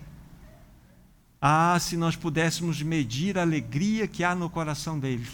Ah, 1.42 1.78
se 1.80 1.96
nós 1.96 2.16
pudéssemos 2.16 2.82
medir 2.82 3.38
a 3.38 3.42
alegria 3.42 4.08
que 4.08 4.24
há 4.24 4.34
no 4.34 4.50
coração 4.50 5.00
dele, 5.00 5.28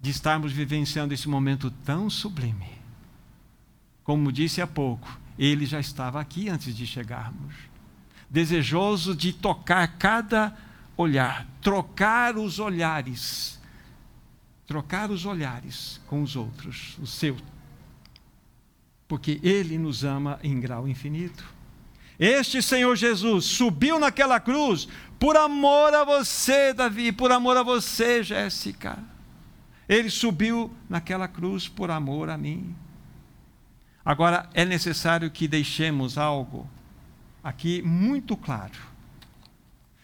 de 0.00 0.10
estarmos 0.10 0.52
vivenciando 0.52 1.14
esse 1.14 1.28
momento 1.28 1.70
tão 1.70 2.08
sublime. 2.08 2.70
Como 4.02 4.32
disse 4.32 4.60
há 4.60 4.66
pouco, 4.66 5.18
ele 5.38 5.66
já 5.66 5.78
estava 5.78 6.20
aqui 6.20 6.48
antes 6.48 6.74
de 6.74 6.86
chegarmos, 6.86 7.54
desejoso 8.28 9.14
de 9.14 9.32
tocar 9.32 9.98
cada 9.98 10.56
olhar, 10.96 11.46
trocar 11.60 12.36
os 12.36 12.58
olhares 12.58 13.58
trocar 14.68 15.10
os 15.10 15.24
olhares 15.24 15.98
com 16.06 16.22
os 16.22 16.36
outros, 16.36 16.98
o 17.00 17.06
seu, 17.06 17.34
porque 19.08 19.40
Ele 19.42 19.78
nos 19.78 20.04
ama 20.04 20.38
em 20.42 20.60
grau 20.60 20.86
infinito. 20.86 21.42
Este 22.18 22.60
Senhor 22.62 22.96
Jesus 22.96 23.44
subiu 23.44 23.98
naquela 23.98 24.40
cruz 24.40 24.88
por 25.18 25.36
amor 25.36 25.94
a 25.94 26.04
você, 26.04 26.72
Davi, 26.72 27.12
por 27.12 27.30
amor 27.30 27.56
a 27.56 27.62
você, 27.62 28.22
Jéssica. 28.22 28.98
Ele 29.88 30.10
subiu 30.10 30.70
naquela 30.88 31.28
cruz 31.28 31.68
por 31.68 31.90
amor 31.90 32.28
a 32.28 32.36
mim. 32.36 32.74
Agora, 34.04 34.48
é 34.54 34.64
necessário 34.64 35.30
que 35.30 35.46
deixemos 35.46 36.18
algo 36.18 36.68
aqui 37.42 37.82
muito 37.82 38.36
claro: 38.36 38.78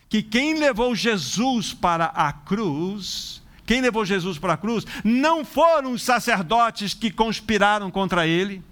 que 0.08 0.22
quem 0.22 0.54
levou 0.54 0.94
Jesus 0.94 1.74
para 1.74 2.06
a 2.06 2.32
cruz 2.32 3.42
quem 3.66 3.80
levou 3.80 4.04
Jesus 4.04 4.38
para 4.38 4.54
a 4.54 4.56
cruz 4.56 4.84
não 5.02 5.44
foram 5.44 5.92
os 5.92 6.02
sacerdotes 6.02 6.92
que 6.92 7.10
conspiraram 7.10 7.90
contra 7.90 8.26
ele. 8.26 8.62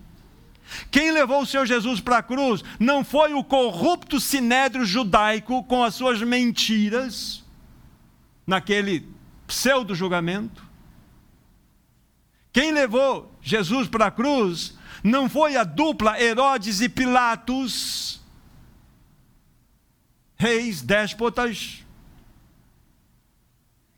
Quem 0.90 1.10
levou 1.10 1.42
o 1.42 1.46
Senhor 1.46 1.66
Jesus 1.66 2.00
para 2.00 2.18
a 2.18 2.22
cruz 2.22 2.62
não 2.78 3.04
foi 3.04 3.34
o 3.34 3.44
corrupto 3.44 4.20
sinédrio 4.20 4.84
judaico 4.84 5.64
com 5.64 5.82
as 5.82 5.94
suas 5.94 6.22
mentiras, 6.22 7.44
naquele 8.46 9.08
pseudo-julgamento. 9.46 10.64
Quem 12.52 12.70
levou 12.70 13.34
Jesus 13.40 13.88
para 13.88 14.06
a 14.06 14.10
cruz 14.10 14.76
não 15.02 15.28
foi 15.28 15.56
a 15.56 15.64
dupla 15.64 16.20
Herodes 16.20 16.80
e 16.80 16.88
Pilatos, 16.88 18.20
reis 20.36 20.82
déspotas. 20.82 21.84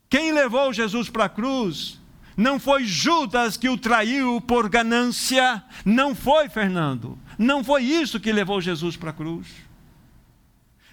Quem 0.09 0.31
levou 0.31 0.71
Jesus 0.71 1.09
para 1.09 1.25
a 1.25 1.29
cruz 1.29 1.99
não 2.35 2.59
foi 2.59 2.83
Judas 2.83 3.55
que 3.55 3.69
o 3.69 3.77
traiu 3.77 4.41
por 4.41 4.69
ganância, 4.69 5.63
não 5.85 6.13
foi 6.13 6.49
Fernando, 6.49 7.17
não 7.37 7.63
foi 7.63 7.83
isso 7.83 8.19
que 8.19 8.31
levou 8.31 8.59
Jesus 8.59 8.97
para 8.97 9.11
a 9.11 9.13
cruz. 9.13 9.47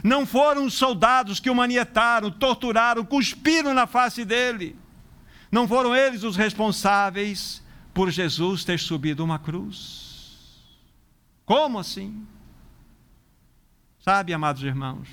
Não 0.05 0.27
foram 0.27 0.67
os 0.67 0.75
soldados 0.75 1.39
que 1.39 1.49
o 1.49 1.55
manietaram, 1.55 2.31
torturaram, 2.31 3.05
cuspiram 3.05 3.73
na 3.73 3.87
face 3.87 4.25
dele. 4.25 4.77
Não 5.51 5.69
foram 5.69 5.95
eles 5.95 6.25
os 6.25 6.37
responsáveis 6.37 7.63
por 7.95 8.11
Jesus 8.11 8.65
ter 8.65 8.81
subido 8.81 9.23
uma 9.23 9.39
cruz. 9.39 10.59
Como 11.45 11.79
assim? 11.79 12.27
Sabe, 14.01 14.33
amados 14.33 14.63
irmãos, 14.63 15.09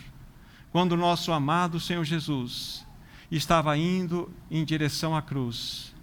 quando 0.72 0.94
o 0.94 0.98
nosso 0.98 1.32
amado 1.32 1.80
Senhor 1.80 2.04
Jesus 2.04 2.86
estava 3.30 3.78
indo 3.78 4.34
em 4.50 4.66
direção 4.66 5.16
à 5.16 5.22
cruz, 5.22 5.94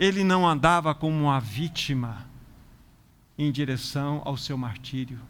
ele 0.00 0.24
não 0.24 0.48
andava 0.48 0.94
como 0.94 1.14
uma 1.24 1.38
vítima 1.38 2.26
em 3.36 3.52
direção 3.52 4.22
ao 4.24 4.34
seu 4.34 4.56
martírio. 4.56 5.20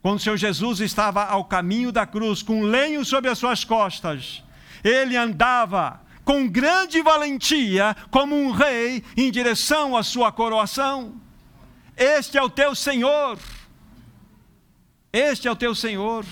Quando 0.00 0.16
o 0.16 0.20
Senhor 0.22 0.38
Jesus 0.38 0.80
estava 0.80 1.26
ao 1.26 1.44
caminho 1.44 1.92
da 1.92 2.06
cruz, 2.06 2.42
com 2.42 2.62
lenho 2.62 3.04
sobre 3.04 3.28
as 3.28 3.36
suas 3.36 3.64
costas, 3.64 4.42
ele 4.82 5.18
andava 5.18 6.00
com 6.24 6.48
grande 6.48 7.02
valentia, 7.02 7.94
como 8.10 8.34
um 8.34 8.52
rei, 8.52 9.04
em 9.14 9.30
direção 9.30 9.94
à 9.94 10.02
sua 10.02 10.32
coroação. 10.32 11.20
Este 11.94 12.38
é 12.38 12.42
o 12.42 12.48
teu 12.48 12.74
Senhor. 12.74 13.38
Este 15.12 15.46
é 15.46 15.50
o 15.50 15.56
teu 15.56 15.74
Senhor. 15.74 16.24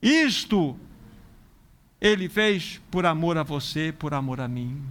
Isto 0.00 0.80
ele 2.00 2.26
fez 2.26 2.80
por 2.90 3.04
amor 3.04 3.36
a 3.36 3.42
você, 3.42 3.92
por 3.92 4.14
amor 4.14 4.40
a 4.40 4.48
mim. 4.48 4.82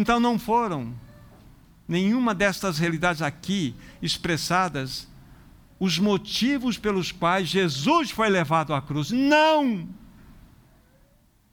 Então 0.00 0.18
não 0.18 0.38
foram 0.38 0.94
nenhuma 1.86 2.34
destas 2.34 2.78
realidades 2.78 3.20
aqui 3.20 3.74
expressadas 4.00 5.06
os 5.78 5.98
motivos 5.98 6.78
pelos 6.78 7.12
quais 7.12 7.48
Jesus 7.48 8.10
foi 8.10 8.30
levado 8.30 8.72
à 8.72 8.80
cruz. 8.80 9.10
Não! 9.10 9.86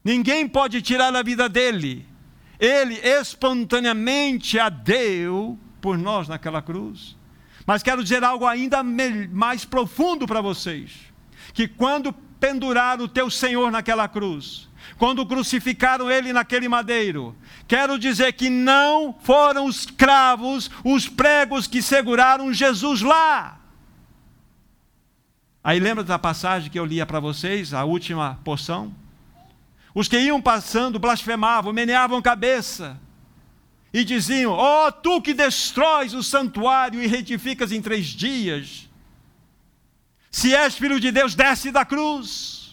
Ninguém 0.01 0.47
pode 0.47 0.81
tirar 0.81 1.13
a 1.13 1.21
vida 1.21 1.49
dele. 1.49 2.05
Ele 2.57 2.93
espontaneamente 2.93 4.57
a 4.57 4.69
deu 4.69 5.59
por 5.81 5.97
nós 5.97 6.29
naquela 6.29 6.61
cruz. 6.61 7.17
Mas 7.65 7.83
quero 7.83 8.01
dizer 8.01 8.23
algo 8.23 8.45
ainda 8.45 8.81
mais 8.81 9.65
profundo 9.65 10.25
para 10.25 10.39
vocês: 10.39 10.93
que 11.53 11.67
quando 11.67 12.13
penduraram 12.39 13.03
o 13.03 13.09
teu 13.09 13.29
Senhor 13.29 13.69
naquela 13.69 14.07
cruz, 14.07 14.69
quando 14.97 15.25
crucificaram 15.25 16.09
ele 16.09 16.31
naquele 16.31 16.69
madeiro, 16.69 17.35
quero 17.67 17.99
dizer 17.99 18.33
que 18.33 18.49
não 18.49 19.13
foram 19.21 19.65
os 19.65 19.85
cravos, 19.85 20.69
os 20.83 21.07
pregos 21.07 21.67
que 21.67 21.81
seguraram 21.81 22.53
Jesus 22.53 23.01
lá. 23.01 23.59
Aí 25.63 25.79
lembra 25.79 26.03
da 26.03 26.17
passagem 26.17 26.71
que 26.71 26.79
eu 26.79 26.85
lia 26.85 27.05
para 27.05 27.19
vocês, 27.19 27.73
a 27.73 27.83
última 27.83 28.39
porção? 28.43 28.95
Os 29.93 30.07
que 30.07 30.17
iam 30.17 30.41
passando 30.41 30.99
blasfemavam, 30.99 31.73
meneavam 31.73 32.21
cabeça 32.21 32.97
e 33.93 34.03
diziam: 34.03 34.51
Ó, 34.51 34.87
oh, 34.87 34.91
tu 34.91 35.21
que 35.21 35.33
destróis 35.33 36.13
o 36.13 36.23
santuário 36.23 37.01
e 37.01 37.07
retificas 37.07 37.71
em 37.71 37.81
três 37.81 38.05
dias, 38.05 38.87
se 40.31 40.53
és 40.55 40.75
filho 40.75 40.99
de 40.99 41.11
Deus, 41.11 41.33
desce 41.35 41.71
da 41.71 41.83
cruz. 41.83 42.66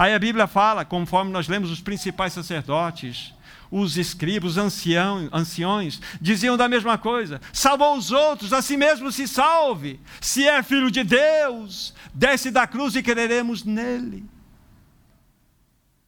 Aí 0.00 0.14
a 0.14 0.18
Bíblia 0.18 0.46
fala, 0.46 0.82
conforme 0.82 1.30
nós 1.30 1.46
lemos, 1.46 1.70
os 1.70 1.82
principais 1.82 2.32
sacerdotes, 2.32 3.34
os 3.70 3.98
escribas, 3.98 4.56
os 4.56 5.28
anciões, 5.30 6.00
diziam 6.18 6.56
da 6.56 6.70
mesma 6.70 6.96
coisa: 6.96 7.38
salvou 7.52 7.98
os 7.98 8.10
outros, 8.10 8.54
a 8.54 8.62
si 8.62 8.78
mesmo 8.78 9.12
se 9.12 9.28
salve. 9.28 10.00
Se 10.18 10.48
é 10.48 10.62
filho 10.62 10.90
de 10.90 11.04
Deus, 11.04 11.92
desce 12.14 12.50
da 12.50 12.66
cruz 12.66 12.96
e 12.96 13.02
creremos 13.02 13.62
nele. 13.62 14.24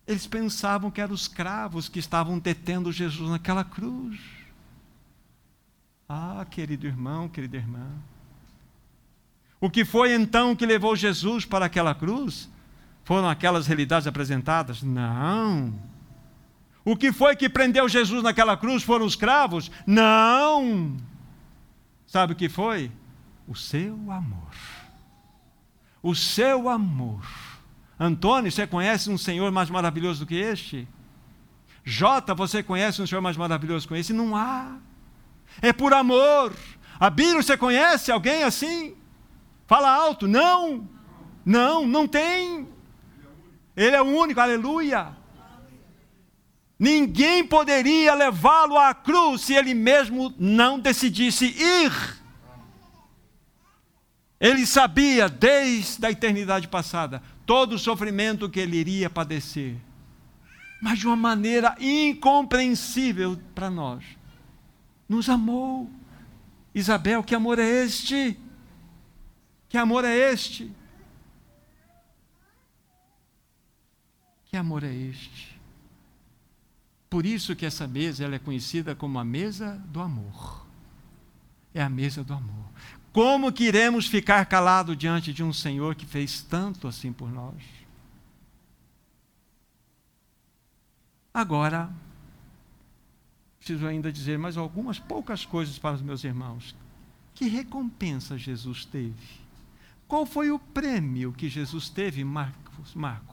Eles 0.07 0.27
pensavam 0.27 0.91
que 0.91 1.03
eram 1.03 1.13
os 1.13 1.29
cravos 1.29 1.87
que 1.87 1.99
estavam 1.99 2.39
detendo 2.39 2.91
Jesus 2.91 3.29
naquela 3.29 3.63
cruz. 3.63 4.19
Ah, 6.09 6.47
querido 6.51 6.87
irmão, 6.87 7.29
querida 7.29 7.59
irmã. 7.59 7.91
O 9.61 9.69
que 9.69 9.85
foi 9.85 10.15
então 10.15 10.57
que 10.57 10.65
levou 10.65 10.97
Jesus 10.97 11.45
para 11.45 11.67
aquela 11.67 11.95
cruz? 11.95 12.51
Foram 13.05 13.29
aquelas 13.29 13.67
realidades 13.67 14.07
apresentadas? 14.07 14.83
Não. 14.83 15.75
O 16.85 16.97
que 16.97 17.13
foi 17.13 17.37
que 17.37 17.49
prendeu 17.49 17.89
Jesus 17.89 18.23
naquela 18.23 18.57
cruz? 18.57 18.83
Foram 18.83 19.07
os 19.07 19.17
cravos? 19.17 19.71
Não. 19.87 20.97
Sabe 22.07 22.33
o 22.33 22.37
que 22.37 22.49
foi? 22.49 22.91
O 23.47 23.55
seu 23.57 23.95
amor. 24.11 24.53
O 26.03 26.15
seu 26.15 26.69
amor 26.69 27.25
Antônio, 28.03 28.51
você 28.51 28.67
conhece 28.67 29.09
um 29.09 29.17
Senhor 29.17 29.53
mais 29.53 29.71
maravilhoso 29.71 30.21
do 30.21 30.27
que 30.27 30.35
este? 30.35 30.89
Jota, 31.85 32.35
você 32.35 32.61
conhece 32.61 33.01
um 33.01 33.07
Senhor 33.07 33.21
mais 33.21 33.37
maravilhoso 33.37 33.87
que 33.87 33.95
esse? 33.95 34.13
Não 34.13 34.35
há. 34.35 34.77
É 35.61 35.73
por 35.73 35.95
amor. 35.95 36.53
Abílio, 36.99 37.41
você 37.41 37.57
conhece 37.57 38.11
alguém 38.11 38.43
assim? 38.43 38.97
Fala 39.69 39.89
alto. 39.89 40.27
Não. 40.27 40.89
Não, 41.45 41.87
não 41.87 42.09
tem. 42.09 42.69
Ele 43.77 43.97
é 43.97 44.03
o 44.03 44.07
único, 44.07 44.41
aleluia. 44.41 45.17
Ninguém 46.79 47.47
poderia 47.47 48.13
levá-lo 48.15 48.77
à 48.77 48.93
cruz 48.93 49.43
se 49.43 49.55
ele 49.55 49.73
mesmo 49.73 50.35
não 50.39 50.79
decidisse 50.79 51.47
ir. 51.47 51.93
Ele 54.41 54.67
sabia 54.67 55.29
desde 55.29 56.05
a 56.05 56.11
eternidade 56.11 56.67
passada 56.67 57.23
todo 57.47 57.75
o 57.75 57.79
sofrimento 57.79 58.51
que 58.51 58.59
ele 58.59 58.77
iria 58.77 59.09
padecer, 59.09 59.77
mas 60.81 60.99
de 60.99 61.07
uma 61.07 61.15
maneira 61.15 61.77
incompreensível 61.79 63.39
para 63.55 63.71
nós. 63.71 64.05
Nos 65.09 65.29
amou. 65.29 65.89
Isabel, 66.75 67.23
que 67.23 67.35
amor 67.35 67.61
é 67.61 67.85
este? 67.85 68.37
Que 69.69 69.79
amor 69.79 70.05
é 70.05 70.33
este? 70.33 70.73
Que 74.53 74.59
amor 74.59 74.85
é 74.85 74.93
este? 74.93 75.59
Por 77.09 77.25
isso 77.25 77.57
que 77.57 77.65
essa 77.65 77.89
mesa 77.89 78.23
ela 78.23 78.35
é 78.35 78.39
conhecida 78.39 78.95
como 78.95 79.19
a 79.19 79.25
mesa 79.25 79.83
do 79.87 79.99
amor. 79.99 80.67
É 81.73 81.83
a 81.83 81.89
mesa 81.89 82.23
do 82.23 82.35
amor. 82.35 82.67
Como 83.15 83.51
que 83.51 83.65
iremos 83.65 84.07
ficar 84.07 84.45
calados 84.45 84.95
diante 84.95 85.33
de 85.33 85.43
um 85.43 85.55
Senhor 85.55 85.95
que 85.95 86.05
fez 86.05 86.43
tanto 86.43 86.87
assim 86.87 87.15
por 87.15 87.33
nós? 87.33 87.63
Agora, 91.33 91.91
preciso 93.59 93.87
ainda 93.87 94.13
dizer 94.13 94.39
mais 94.39 94.59
algumas 94.59 94.99
poucas 94.99 95.47
coisas 95.47 95.79
para 95.79 95.95
os 95.95 96.03
meus 96.03 96.25
irmãos. 96.25 96.77
Que 97.35 97.49
recompensa 97.49 98.37
Jesus 98.37 98.85
teve? 98.85 99.41
Qual 100.07 100.27
foi 100.27 100.51
o 100.51 100.59
prêmio 100.59 101.33
que 101.33 101.49
Jesus 101.49 101.89
teve, 101.89 102.23
Marcos, 102.23 102.95
Marco? 102.95 103.32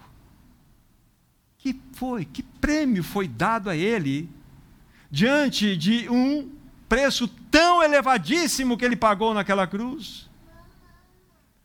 Que 1.59 1.79
foi? 1.93 2.25
Que 2.25 2.41
prêmio 2.41 3.03
foi 3.03 3.27
dado 3.27 3.69
a 3.69 3.75
ele 3.75 4.29
diante 5.11 5.75
de 5.75 6.09
um 6.09 6.49
preço 6.87 7.27
tão 7.27 7.83
elevadíssimo 7.83 8.77
que 8.77 8.85
ele 8.85 8.95
pagou 8.95 9.33
naquela 9.33 9.67
cruz. 9.67 10.29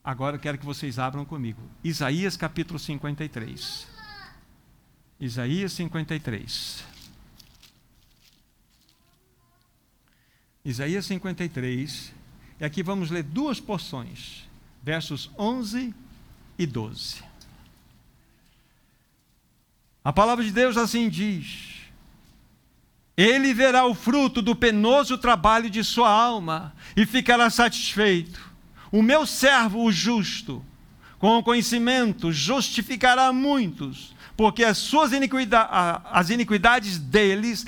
Agora 0.02 0.36
eu 0.36 0.40
quero 0.40 0.58
que 0.58 0.66
vocês 0.66 0.98
abram 0.98 1.24
comigo. 1.24 1.62
Isaías 1.82 2.36
capítulo 2.36 2.78
53. 2.78 3.86
Isaías 5.18 5.72
53. 5.72 6.84
Isaías 10.64 11.06
53. 11.06 12.12
E 12.60 12.64
aqui 12.64 12.82
vamos 12.82 13.10
ler 13.10 13.22
duas 13.22 13.60
porções, 13.60 14.44
versos 14.82 15.30
11 15.38 15.94
e 16.58 16.66
12. 16.66 17.22
A 20.04 20.12
palavra 20.12 20.44
de 20.44 20.50
Deus 20.50 20.76
assim 20.76 21.08
diz: 21.08 21.74
ele 23.16 23.54
verá 23.54 23.86
o 23.86 23.94
fruto 23.94 24.42
do 24.42 24.56
penoso 24.56 25.16
trabalho 25.16 25.70
de 25.70 25.84
sua 25.84 26.10
alma 26.10 26.74
e 26.96 27.06
ficará 27.06 27.48
satisfeito. 27.48 28.52
O 28.90 29.02
meu 29.02 29.24
servo, 29.24 29.84
o 29.84 29.92
justo, 29.92 30.64
com 31.18 31.38
o 31.38 31.42
conhecimento 31.42 32.32
justificará 32.32 33.32
muitos, 33.32 34.14
porque 34.36 34.64
as 34.64 34.78
suas 34.78 35.12
iniquidades, 35.12 35.70
as 36.10 36.30
iniquidades 36.30 36.98
deles 36.98 37.64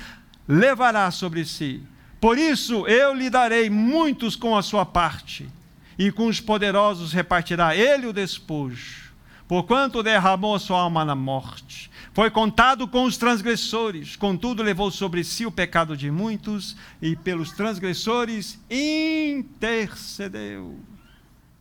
levará 0.47 1.09
sobre 1.11 1.45
si. 1.45 1.81
Por 2.19 2.37
isso 2.37 2.85
eu 2.87 3.13
lhe 3.13 3.29
darei 3.29 3.69
muitos 3.69 4.35
com 4.35 4.55
a 4.55 4.61
sua 4.61 4.85
parte, 4.85 5.49
e 5.97 6.11
com 6.11 6.27
os 6.27 6.41
poderosos 6.41 7.13
repartirá 7.13 7.75
ele 7.75 8.05
o 8.05 8.13
despojo. 8.13 9.06
Porquanto 9.47 10.03
derramou 10.03 10.59
sua 10.59 10.81
alma 10.81 11.05
na 11.05 11.15
morte, 11.15 11.89
foi 12.13 12.29
contado 12.29 12.85
com 12.87 13.05
os 13.05 13.15
transgressores, 13.15 14.17
contudo 14.17 14.61
levou 14.61 14.91
sobre 14.91 15.23
si 15.23 15.45
o 15.45 15.51
pecado 15.51 15.95
de 15.95 16.11
muitos, 16.11 16.75
e 17.01 17.15
pelos 17.15 17.51
transgressores 17.51 18.59
intercedeu. 18.69 20.77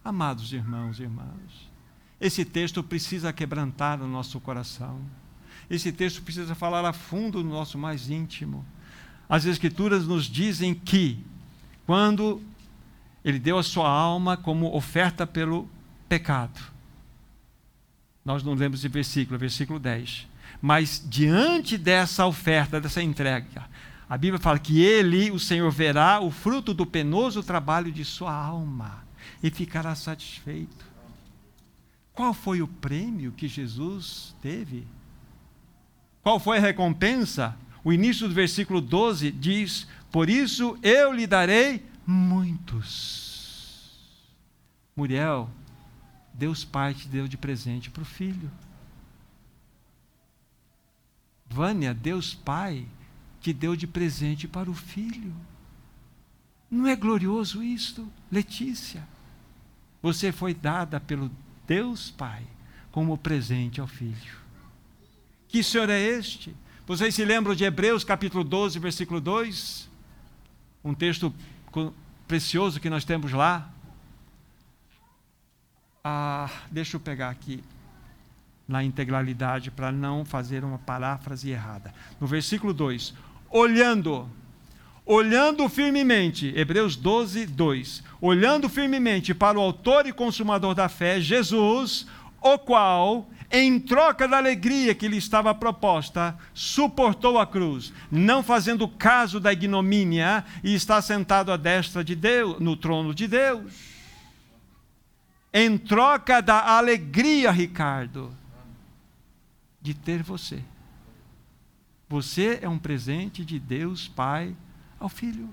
Amados 0.04 0.52
irmãos 0.52 0.98
e 0.98 1.02
irmãs, 1.02 1.70
esse 2.20 2.44
texto 2.44 2.82
precisa 2.82 3.32
quebrantar 3.32 4.02
o 4.02 4.08
nosso 4.08 4.40
coração. 4.40 5.00
Esse 5.70 5.92
texto 5.92 6.22
precisa 6.22 6.54
falar 6.54 6.84
a 6.84 6.92
fundo 6.92 7.44
no 7.44 7.50
nosso 7.50 7.78
mais 7.78 8.10
íntimo. 8.10 8.64
As 9.28 9.44
Escrituras 9.44 10.06
nos 10.06 10.24
dizem 10.24 10.74
que, 10.74 11.24
quando 11.84 12.40
ele 13.24 13.38
deu 13.38 13.58
a 13.58 13.62
sua 13.62 13.88
alma 13.88 14.36
como 14.36 14.74
oferta 14.74 15.26
pelo 15.26 15.68
pecado, 16.08 16.75
nós 18.26 18.42
não 18.42 18.54
lemos 18.54 18.80
esse 18.80 18.88
versículo, 18.88 19.38
versículo 19.38 19.78
10. 19.78 20.26
Mas 20.60 21.00
diante 21.08 21.78
dessa 21.78 22.26
oferta, 22.26 22.80
dessa 22.80 23.00
entrega, 23.00 23.68
a 24.08 24.18
Bíblia 24.18 24.40
fala 24.40 24.58
que 24.58 24.82
ele, 24.82 25.30
o 25.30 25.38
Senhor, 25.38 25.70
verá 25.70 26.20
o 26.20 26.32
fruto 26.32 26.74
do 26.74 26.84
penoso 26.84 27.40
trabalho 27.40 27.92
de 27.92 28.04
sua 28.04 28.34
alma 28.34 29.04
e 29.40 29.48
ficará 29.48 29.94
satisfeito. 29.94 30.84
Qual 32.12 32.34
foi 32.34 32.60
o 32.60 32.66
prêmio 32.66 33.30
que 33.30 33.46
Jesus 33.46 34.34
teve? 34.42 34.84
Qual 36.20 36.40
foi 36.40 36.58
a 36.58 36.60
recompensa? 36.60 37.56
O 37.84 37.92
início 37.92 38.26
do 38.26 38.34
versículo 38.34 38.80
12 38.80 39.30
diz: 39.30 39.86
Por 40.10 40.28
isso 40.28 40.76
eu 40.82 41.12
lhe 41.12 41.28
darei 41.28 41.84
muitos. 42.04 43.26
Muriel, 44.96 45.48
Deus 46.36 46.64
Pai 46.64 46.92
te 46.94 47.08
deu 47.08 47.26
de 47.26 47.36
presente 47.36 47.90
para 47.90 48.02
o 48.02 48.06
filho. 48.06 48.50
Vânia, 51.48 51.94
Deus 51.94 52.34
Pai 52.34 52.86
te 53.40 53.52
deu 53.52 53.74
de 53.74 53.86
presente 53.86 54.46
para 54.46 54.70
o 54.70 54.74
filho. 54.74 55.32
Não 56.70 56.86
é 56.86 56.94
glorioso 56.94 57.62
isto? 57.62 58.06
Letícia, 58.30 59.06
você 60.02 60.32
foi 60.32 60.52
dada 60.52 61.00
pelo 61.00 61.30
Deus 61.66 62.10
Pai 62.10 62.42
como 62.90 63.16
presente 63.16 63.80
ao 63.80 63.86
filho. 63.86 64.36
Que 65.48 65.62
Senhor 65.62 65.88
é 65.88 66.00
este? 66.00 66.54
Vocês 66.86 67.14
se 67.14 67.24
lembram 67.24 67.54
de 67.54 67.64
Hebreus 67.64 68.04
capítulo 68.04 68.44
12, 68.44 68.78
versículo 68.78 69.20
2? 69.20 69.88
Um 70.84 70.94
texto 70.94 71.32
precioso 72.28 72.80
que 72.80 72.90
nós 72.90 73.04
temos 73.04 73.32
lá. 73.32 73.72
Ah, 76.08 76.48
deixa 76.70 76.94
eu 76.94 77.00
pegar 77.00 77.30
aqui 77.30 77.64
na 78.68 78.84
integralidade 78.84 79.72
para 79.72 79.90
não 79.90 80.24
fazer 80.24 80.62
uma 80.62 80.78
paráfrase 80.78 81.50
errada. 81.50 81.92
No 82.20 82.28
versículo 82.28 82.72
2: 82.72 83.12
Olhando, 83.50 84.30
olhando 85.04 85.68
firmemente, 85.68 86.52
Hebreus 86.54 86.94
12, 86.94 87.46
2: 87.46 88.04
Olhando 88.20 88.68
firmemente 88.68 89.34
para 89.34 89.58
o 89.58 89.60
Autor 89.60 90.06
e 90.06 90.12
Consumador 90.12 90.76
da 90.76 90.88
fé, 90.88 91.20
Jesus, 91.20 92.06
o 92.40 92.56
qual, 92.56 93.28
em 93.50 93.80
troca 93.80 94.28
da 94.28 94.36
alegria 94.36 94.94
que 94.94 95.08
lhe 95.08 95.16
estava 95.16 95.52
proposta, 95.56 96.38
suportou 96.54 97.36
a 97.36 97.44
cruz, 97.44 97.92
não 98.12 98.44
fazendo 98.44 98.86
caso 98.86 99.40
da 99.40 99.52
ignomínia, 99.52 100.44
e 100.62 100.72
está 100.72 101.02
sentado 101.02 101.50
à 101.50 101.56
destra 101.56 102.04
de 102.04 102.14
Deus, 102.14 102.60
no 102.60 102.76
trono 102.76 103.12
de 103.12 103.26
Deus. 103.26 103.95
Em 105.58 105.78
troca 105.78 106.42
da 106.42 106.76
alegria, 106.76 107.50
Ricardo, 107.50 108.30
de 109.80 109.94
ter 109.94 110.22
você. 110.22 110.62
Você 112.06 112.58
é 112.60 112.68
um 112.68 112.78
presente 112.78 113.42
de 113.42 113.58
Deus 113.58 114.06
Pai 114.06 114.54
ao 115.00 115.08
Filho. 115.08 115.48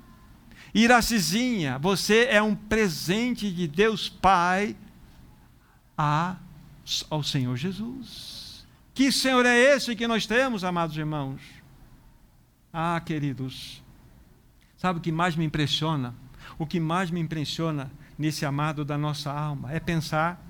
Iracizinha, 0.73 1.79
você 1.79 2.25
é 2.25 2.41
um 2.41 2.53
presente 2.53 3.49
de 3.49 3.65
Deus 3.65 4.09
Pai 4.09 4.75
a 5.97 6.35
ao 7.09 7.23
Senhor 7.23 7.55
Jesus. 7.55 8.67
Que 8.93 9.09
Senhor 9.09 9.45
é 9.45 9.57
esse 9.57 9.95
que 9.95 10.05
nós 10.05 10.25
temos, 10.25 10.65
amados 10.65 10.97
irmãos? 10.97 11.39
Ah, 12.73 12.99
queridos, 12.99 13.81
sabe 14.75 14.99
o 14.99 15.01
que 15.01 15.13
mais 15.13 15.37
me 15.37 15.45
impressiona? 15.45 16.13
O 16.59 16.67
que 16.67 16.77
mais 16.77 17.09
me 17.09 17.21
impressiona 17.21 17.89
nesse 18.23 18.45
amado 18.45 18.85
da 18.85 18.97
nossa 18.97 19.31
alma 19.31 19.73
é 19.73 19.81
pensar 19.81 20.41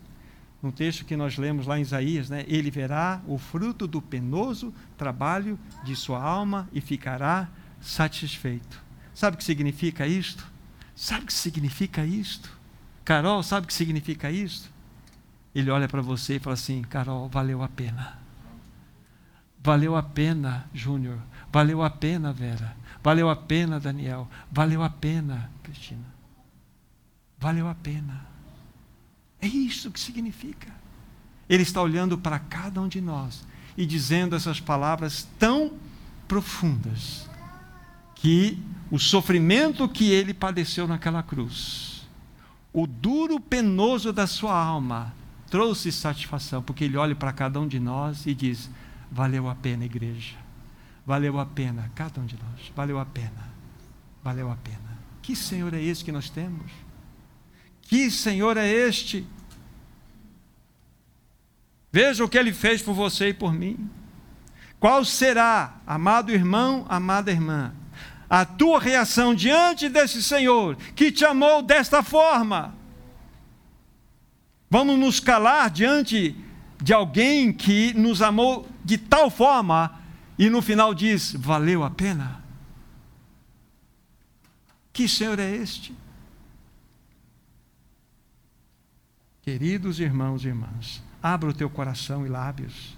no 0.62 0.72
texto 0.72 1.04
que 1.04 1.18
nós 1.18 1.38
lemos 1.38 1.66
lá 1.66 1.80
em 1.80 1.82
Isaías, 1.82 2.30
né? 2.30 2.46
Ele 2.48 2.70
verá 2.70 3.20
o 3.28 3.40
fruto 3.40 3.88
do 3.88 4.00
penoso 4.00 4.72
trabalho 4.96 5.60
de 5.84 5.96
sua 5.96 6.22
alma 6.22 6.70
e 6.72 6.80
ficará 6.80 7.50
satisfeito. 7.82 8.80
Sabe 9.14 9.36
o 9.36 9.38
que 9.38 9.44
significa 9.44 10.06
isto? 10.06 10.46
Sabe 10.96 11.24
o 11.24 11.26
que 11.26 11.34
significa 11.34 12.06
isto? 12.06 12.56
Carol, 13.04 13.42
sabe 13.42 13.66
o 13.66 13.68
que 13.68 13.74
significa 13.74 14.30
isto? 14.30 14.72
ele 15.56 15.70
olha 15.70 15.88
para 15.88 16.02
você 16.02 16.36
e 16.36 16.40
fala 16.40 16.54
assim: 16.56 16.82
Carol, 16.84 17.28
valeu 17.28 17.62
a 17.62 17.68
pena. 17.68 18.18
Valeu 19.64 19.96
a 19.96 20.04
pena, 20.04 20.66
Júnior. 20.74 21.20
Valeu 21.52 21.84
a 21.84 21.90
pena, 21.90 22.34
Vera. 22.34 22.76
Valeu 23.04 23.30
a 23.30 23.36
pena, 23.36 23.80
Daniel. 23.80 24.28
Valeu 24.52 24.82
a 24.84 24.90
pena, 24.90 25.50
Cristina. 25.64 26.13
Valeu 27.44 27.68
a 27.68 27.76
pena. 27.76 28.26
É 29.42 29.48
isso 29.48 29.92
que 29.92 30.00
significa. 30.00 30.72
Ele 31.50 31.64
está 31.64 31.82
olhando 31.82 32.18
para 32.18 32.40
cada 32.40 32.80
um 32.80 32.88
de 32.88 33.02
nós 33.02 33.46
e 33.76 33.86
dizendo 33.86 34.34
essas 34.34 34.62
palavras 34.62 35.28
tão 35.38 35.74
profundas 36.26 37.30
que 38.16 38.58
o 38.90 38.98
sofrimento 38.98 39.90
que 39.90 40.10
ele 40.10 40.34
padeceu 40.34 40.88
naquela 40.88 41.22
cruz, 41.22 42.08
o 42.72 42.88
duro 42.88 43.42
penoso 43.42 44.14
da 44.14 44.26
sua 44.26 44.58
alma, 44.58 45.14
trouxe 45.50 45.92
satisfação, 45.92 46.64
porque 46.64 46.86
Ele 46.86 46.96
olha 46.96 47.14
para 47.14 47.34
cada 47.34 47.60
um 47.60 47.68
de 47.68 47.78
nós 47.78 48.26
e 48.26 48.34
diz: 48.34 48.70
valeu 49.12 49.50
a 49.50 49.56
pena, 49.56 49.84
igreja. 49.84 50.38
Valeu 51.06 51.38
a 51.38 51.46
pena, 51.46 51.92
cada 51.94 52.22
um 52.22 52.26
de 52.26 52.38
nós. 52.38 52.72
Valeu 52.74 52.98
a 52.98 53.06
pena. 53.06 53.52
Valeu 54.24 54.50
a 54.50 54.56
pena. 54.56 54.98
Que 55.22 55.36
Senhor 55.36 55.74
é 55.74 55.82
esse 55.82 56.06
que 56.06 56.12
nós 56.14 56.30
temos? 56.30 56.72
Que 57.84 58.10
Senhor 58.10 58.58
é 58.58 58.68
este? 58.68 59.26
Veja 61.92 62.24
o 62.24 62.30
que 62.30 62.38
Ele 62.38 62.52
fez 62.52 62.82
por 62.82 62.94
você 62.94 63.30
e 63.30 63.34
por 63.34 63.54
mim. 63.54 63.90
Qual 64.80 65.06
será, 65.06 65.76
amado 65.86 66.32
irmão, 66.32 66.86
amada 66.90 67.32
irmã, 67.32 67.74
a 68.30 68.44
tua 68.44 68.80
reação 68.80 69.36
diante 69.36 69.88
desse 69.88 70.22
Senhor 70.22 70.76
que 70.96 71.12
te 71.12 71.24
amou 71.24 71.62
desta 71.62 72.02
forma? 72.02 72.76
Vamos 74.70 74.98
nos 74.98 75.20
calar 75.20 75.70
diante 75.70 76.36
de 76.82 76.94
alguém 76.94 77.54
que 77.54 77.94
nos 77.94 78.22
amou 78.22 78.68
de 78.84 78.98
tal 78.98 79.30
forma 79.30 80.02
e 80.38 80.50
no 80.50 80.62
final 80.62 80.94
diz: 80.94 81.34
valeu 81.34 81.84
a 81.84 81.92
pena? 81.92 82.44
Que 84.92 85.08
Senhor 85.08 85.40
é 85.40 85.50
este? 85.56 85.96
Queridos 89.44 90.00
irmãos 90.00 90.44
e 90.44 90.48
irmãs, 90.48 91.04
abra 91.22 91.50
o 91.50 91.54
teu 91.54 91.70
coração 91.70 92.26
e 92.26 92.30
lábios. 92.30 92.98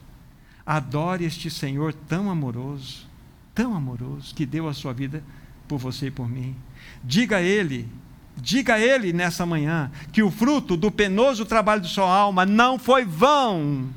Adore 0.66 1.26
este 1.26 1.50
Senhor 1.50 1.94
tão 1.94 2.30
amoroso, 2.30 3.08
tão 3.54 3.76
amoroso, 3.76 4.34
que 4.34 4.46
deu 4.46 4.68
a 4.68 4.74
sua 4.74 4.94
vida 4.94 5.24
por 5.68 5.78
você 5.78 6.08
e 6.08 6.12
por 6.12 6.30
mim. 6.30 6.56
Diga 7.04 7.38
a 7.38 7.42
Ele 7.42 7.90
Diga 8.38 8.76
a 8.76 8.80
ele 8.80 9.14
nessa 9.14 9.46
manhã 9.46 9.92
que 10.12 10.22
o 10.22 10.30
fruto 10.30 10.76
do 10.76 10.92
penoso 10.92 11.46
trabalho 11.46 11.82
de 11.82 11.88
sua 11.88 12.14
alma 12.14 12.46
não 12.46 12.78
foi 12.78 13.06
vão, 13.06 13.90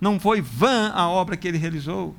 não 0.00 0.20
foi 0.20 0.40
vã 0.42 0.90
a 0.90 1.08
obra 1.08 1.36
que 1.36 1.48
ele 1.48 1.58
realizou. 1.58 2.14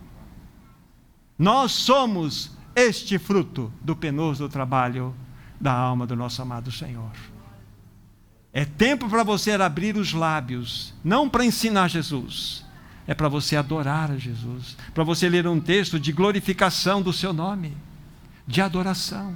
Nós 1.38 1.72
somos 1.72 2.52
este 2.76 3.20
fruto 3.20 3.72
do 3.82 3.96
penoso 3.96 4.50
trabalho 4.50 5.14
da 5.62 5.72
alma 5.72 6.08
do 6.08 6.16
nosso 6.16 6.42
amado 6.42 6.72
Senhor. 6.72 7.12
É 8.54 8.64
tempo 8.64 9.10
para 9.10 9.24
você 9.24 9.52
abrir 9.54 9.98
os 9.98 10.14
lábios, 10.14 10.94
não 11.04 11.28
para 11.28 11.44
ensinar 11.44 11.88
Jesus, 11.90 12.64
é 13.08 13.14
para 13.16 13.28
você 13.28 13.56
adorar 13.56 14.12
a 14.12 14.18
Jesus, 14.18 14.78
para 14.94 15.04
você 15.04 15.28
ler 15.28 15.48
um 15.48 15.60
texto 15.60 16.00
de 16.00 16.12
glorificação 16.12 17.02
do 17.02 17.12
seu 17.12 17.34
nome, 17.34 17.76
de 18.46 18.62
adoração. 18.62 19.36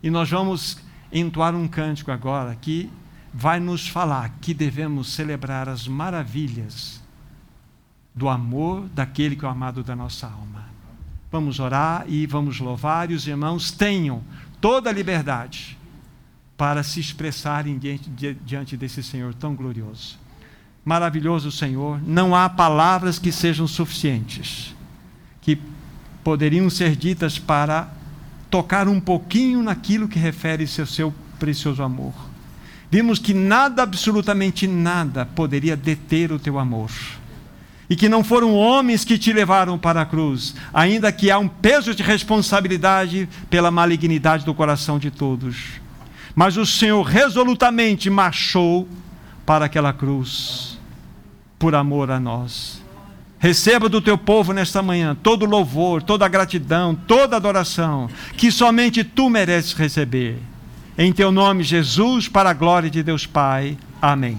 E 0.00 0.08
nós 0.08 0.30
vamos 0.30 0.78
entoar 1.12 1.52
um 1.52 1.66
cântico 1.66 2.12
agora 2.12 2.54
que 2.54 2.88
vai 3.34 3.58
nos 3.58 3.88
falar 3.88 4.36
que 4.40 4.54
devemos 4.54 5.12
celebrar 5.12 5.68
as 5.68 5.88
maravilhas 5.88 7.02
do 8.14 8.28
amor 8.28 8.88
daquele 8.94 9.34
que 9.34 9.44
é 9.44 9.48
o 9.48 9.50
amado 9.50 9.82
da 9.82 9.96
nossa 9.96 10.28
alma. 10.28 10.66
Vamos 11.30 11.58
orar 11.58 12.04
e 12.06 12.24
vamos 12.26 12.60
louvar, 12.60 13.10
e 13.10 13.14
os 13.14 13.26
irmãos 13.26 13.72
tenham 13.72 14.22
toda 14.60 14.90
a 14.90 14.92
liberdade 14.92 15.77
para 16.58 16.82
se 16.82 16.98
expressarem 16.98 17.78
diante, 17.78 18.10
diante 18.44 18.76
desse 18.76 19.00
Senhor 19.00 19.32
tão 19.32 19.54
glorioso. 19.54 20.18
Maravilhoso 20.84 21.52
Senhor, 21.52 22.00
não 22.04 22.34
há 22.34 22.48
palavras 22.48 23.16
que 23.16 23.30
sejam 23.30 23.68
suficientes, 23.68 24.74
que 25.40 25.56
poderiam 26.24 26.68
ser 26.68 26.96
ditas 26.96 27.38
para 27.38 27.88
tocar 28.50 28.88
um 28.88 28.98
pouquinho 28.98 29.62
naquilo 29.62 30.08
que 30.08 30.18
refere-se 30.18 30.80
ao 30.80 30.86
seu 30.86 31.14
precioso 31.38 31.80
amor. 31.80 32.12
Vimos 32.90 33.20
que 33.20 33.32
nada, 33.32 33.84
absolutamente 33.84 34.66
nada, 34.66 35.26
poderia 35.26 35.76
deter 35.76 36.32
o 36.32 36.40
teu 36.40 36.58
amor. 36.58 36.90
E 37.88 37.94
que 37.94 38.08
não 38.08 38.24
foram 38.24 38.54
homens 38.54 39.04
que 39.04 39.16
te 39.16 39.32
levaram 39.32 39.78
para 39.78 40.02
a 40.02 40.06
cruz, 40.06 40.56
ainda 40.74 41.12
que 41.12 41.30
há 41.30 41.38
um 41.38 41.48
peso 41.48 41.94
de 41.94 42.02
responsabilidade 42.02 43.28
pela 43.48 43.70
malignidade 43.70 44.44
do 44.44 44.54
coração 44.54 44.98
de 44.98 45.10
todos. 45.10 45.80
Mas 46.38 46.56
o 46.56 46.64
Senhor 46.64 47.02
resolutamente 47.02 48.08
marchou 48.08 48.86
para 49.44 49.64
aquela 49.64 49.92
cruz, 49.92 50.78
por 51.58 51.74
amor 51.74 52.12
a 52.12 52.20
nós. 52.20 52.80
Receba 53.40 53.88
do 53.88 54.00
teu 54.00 54.16
povo 54.16 54.52
nesta 54.52 54.80
manhã 54.80 55.16
todo 55.20 55.44
louvor, 55.44 56.00
toda 56.00 56.28
gratidão, 56.28 56.94
toda 56.94 57.34
adoração, 57.34 58.08
que 58.36 58.52
somente 58.52 59.02
tu 59.02 59.28
mereces 59.28 59.72
receber. 59.72 60.38
Em 60.96 61.12
teu 61.12 61.32
nome, 61.32 61.64
Jesus, 61.64 62.28
para 62.28 62.50
a 62.50 62.54
glória 62.54 62.88
de 62.88 63.02
Deus 63.02 63.26
Pai. 63.26 63.76
Amém. 64.00 64.38